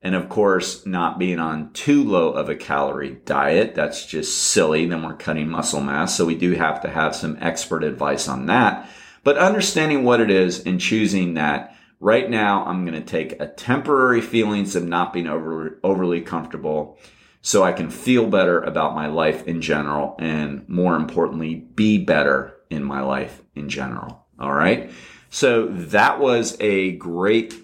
and 0.02 0.16
of 0.16 0.30
course, 0.30 0.86
not 0.86 1.20
being 1.20 1.40
on 1.40 1.72
too 1.74 2.04
low 2.04 2.32
of 2.32 2.50
a 2.50 2.56
calorie 2.56 3.22
diet. 3.26 3.76
That's 3.76 4.06
just 4.06 4.38
silly. 4.38 4.86
Then 4.86 5.04
we're 5.04 5.16
cutting 5.16 5.50
muscle 5.50 5.82
mass. 5.82 6.18
So 6.18 6.26
we 6.26 6.36
do 6.36 6.52
have 6.54 6.82
to 6.82 6.90
have 6.90 7.16
some 7.16 7.38
expert 7.40 7.84
advice 7.84 8.28
on 8.28 8.48
that. 8.48 8.90
But 9.24 9.38
understanding 9.38 10.04
what 10.04 10.20
it 10.20 10.30
is 10.30 10.66
and 10.66 10.80
choosing 10.80 11.36
that 11.36 11.78
right 12.02 12.30
now, 12.30 12.66
I'm 12.66 12.86
going 12.86 13.02
to 13.02 13.10
take 13.10 13.40
a 13.40 13.48
temporary 13.48 14.20
feelings 14.20 14.76
of 14.76 14.84
not 14.84 15.14
being 15.14 15.28
over, 15.28 15.80
overly 15.84 16.20
comfortable 16.20 17.00
so 17.42 17.64
I 17.64 17.72
can 17.72 17.90
feel 17.90 18.28
better 18.28 18.62
about 18.62 18.96
my 18.96 19.08
life 19.08 19.48
in 19.48 19.62
general 19.62 20.16
and 20.20 20.68
more 20.68 20.96
importantly, 20.96 21.56
be 21.56 21.98
better 22.04 22.58
in 22.70 22.84
my 22.84 23.02
life 23.02 23.42
in 23.56 23.70
general. 23.70 24.26
All 24.38 24.54
right. 24.54 24.92
So 25.34 25.66
that 25.66 26.20
was 26.20 26.56
a 26.60 26.92
great 26.92 27.56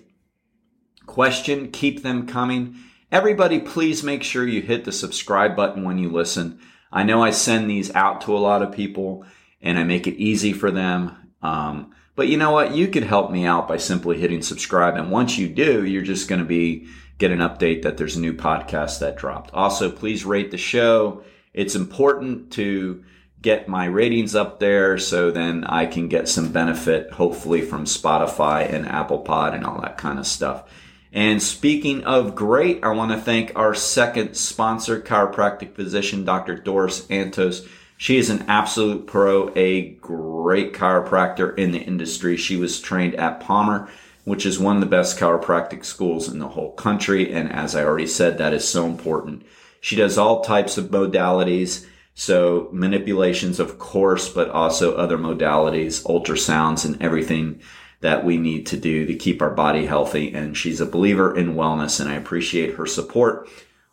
question. 1.06 1.70
Keep 1.70 2.02
them 2.02 2.26
coming. 2.26 2.78
Everybody, 3.12 3.60
please 3.60 4.04
make 4.04 4.24
sure 4.24 4.48
you 4.48 4.64
hit 4.64 4.86
the 4.86 4.92
subscribe 4.92 5.56
button 5.56 5.84
when 5.84 6.00
you 6.00 6.10
listen. 6.10 6.60
I 6.92 7.04
know 7.04 7.22
I 7.22 7.30
send 7.30 7.70
these 7.70 7.94
out 7.94 8.22
to 8.22 8.36
a 8.36 8.40
lot 8.40 8.64
of 8.64 8.72
people 8.72 9.24
and 9.62 9.78
I 9.78 9.84
make 9.84 10.08
it 10.08 10.16
easy 10.16 10.52
for 10.52 10.72
them. 10.72 11.16
Um, 11.44 11.94
but 12.16 12.28
you 12.28 12.38
know 12.38 12.50
what? 12.50 12.74
You 12.74 12.88
could 12.88 13.04
help 13.04 13.30
me 13.30 13.46
out 13.46 13.68
by 13.68 13.78
simply 13.78 14.20
hitting 14.20 14.42
subscribe. 14.42 14.96
And 14.96 15.12
once 15.12 15.38
you 15.38 15.48
do, 15.48 15.86
you're 15.86 16.02
just 16.02 16.28
going 16.28 16.42
to 16.42 16.48
be 16.48 16.88
get 17.20 17.30
an 17.30 17.38
update 17.38 17.84
that 17.84 17.98
there's 17.98 18.16
a 18.16 18.20
new 18.20 18.34
podcast 18.34 18.98
that 19.02 19.16
dropped. 19.16 19.54
Also, 19.54 19.92
please 19.92 20.26
rate 20.26 20.50
the 20.50 20.58
show. 20.58 21.24
It's 21.54 21.76
important 21.76 22.52
to 22.54 23.04
get 23.42 23.68
my 23.68 23.86
ratings 23.86 24.36
up 24.36 24.60
there 24.60 24.98
so 24.98 25.32
then 25.32 25.64
I 25.64 25.86
can 25.86 26.08
get 26.08 26.28
some 26.28 26.52
benefit, 26.52 27.12
hopefully, 27.12 27.62
from 27.62 27.86
Spotify 27.86 28.72
and 28.72 28.88
Apple 28.88 29.20
Pod 29.20 29.54
and 29.54 29.66
all 29.66 29.82
that 29.82 29.98
kind 29.98 30.20
of 30.20 30.28
stuff. 30.28 30.70
And 31.12 31.42
speaking 31.42 32.04
of 32.04 32.36
great, 32.36 32.84
I 32.84 32.90
want 32.90 33.12
to 33.12 33.18
thank 33.20 33.54
our 33.56 33.74
second 33.74 34.36
sponsor, 34.36 35.02
chiropractic 35.02 35.74
physician, 35.74 36.24
Dr. 36.24 36.56
Doris 36.56 37.08
Antos. 37.08 37.68
She 37.98 38.18
is 38.18 38.30
an 38.30 38.46
absolute 38.48 39.08
pro, 39.08 39.52
a 39.56 39.90
great 39.96 40.74
chiropractor 40.74 41.58
in 41.58 41.72
the 41.72 41.80
industry. 41.80 42.38
She 42.38 42.58
was 42.58 42.80
trained 42.80 43.16
at 43.16 43.40
Palmer, 43.40 43.90
which 44.24 44.46
is 44.46 44.60
one 44.60 44.76
of 44.76 44.82
the 44.82 44.88
best 44.88 45.18
chiropractic 45.18 45.84
schools 45.84 46.30
in 46.30 46.40
the 46.40 46.50
whole 46.50 46.74
country. 46.74 47.34
And 47.34 47.52
as 47.52 47.76
I 47.76 47.84
already 47.84 48.08
said, 48.08 48.38
that 48.38 48.54
is 48.54 48.68
so 48.68 48.86
important. 48.86 49.44
She 49.82 49.96
does 49.96 50.18
all 50.18 50.42
types 50.42 50.78
of 50.78 50.90
modalities 50.90 51.88
so 52.20 52.68
manipulations, 52.74 53.62
of 53.62 53.80
course, 53.80 54.28
but 54.28 54.50
also 54.50 54.94
other 54.94 55.18
modalities, 55.18 56.04
ultrasounds 56.04 56.84
and 56.84 57.02
everything 57.02 57.62
that 58.02 58.26
we 58.26 58.36
need 58.36 58.66
to 58.66 58.76
do 58.76 59.06
to 59.06 59.16
keep 59.16 59.42
our 59.42 59.52
body 59.52 59.86
healthy. 59.86 60.34
And 60.34 60.58
she's 60.58 60.82
a 60.82 60.86
believer 60.86 61.34
in 61.34 61.56
wellness 61.56 62.02
and 62.02 62.10
I 62.10 62.16
appreciate 62.16 62.76
her 62.76 62.86
support. 62.86 63.48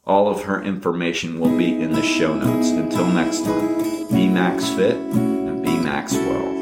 All 0.05 0.27
of 0.27 0.43
her 0.43 0.61
information 0.61 1.39
will 1.39 1.57
be 1.57 1.81
in 1.81 1.93
the 1.93 2.03
show 2.03 2.35
notes. 2.35 2.71
Until 2.71 3.07
next 3.07 3.45
time, 3.45 4.09
be 4.09 4.27
max 4.27 4.71
fit 4.71 4.97
and 4.97 5.63
be 5.63 5.77
max 5.79 6.15
well. 6.15 6.56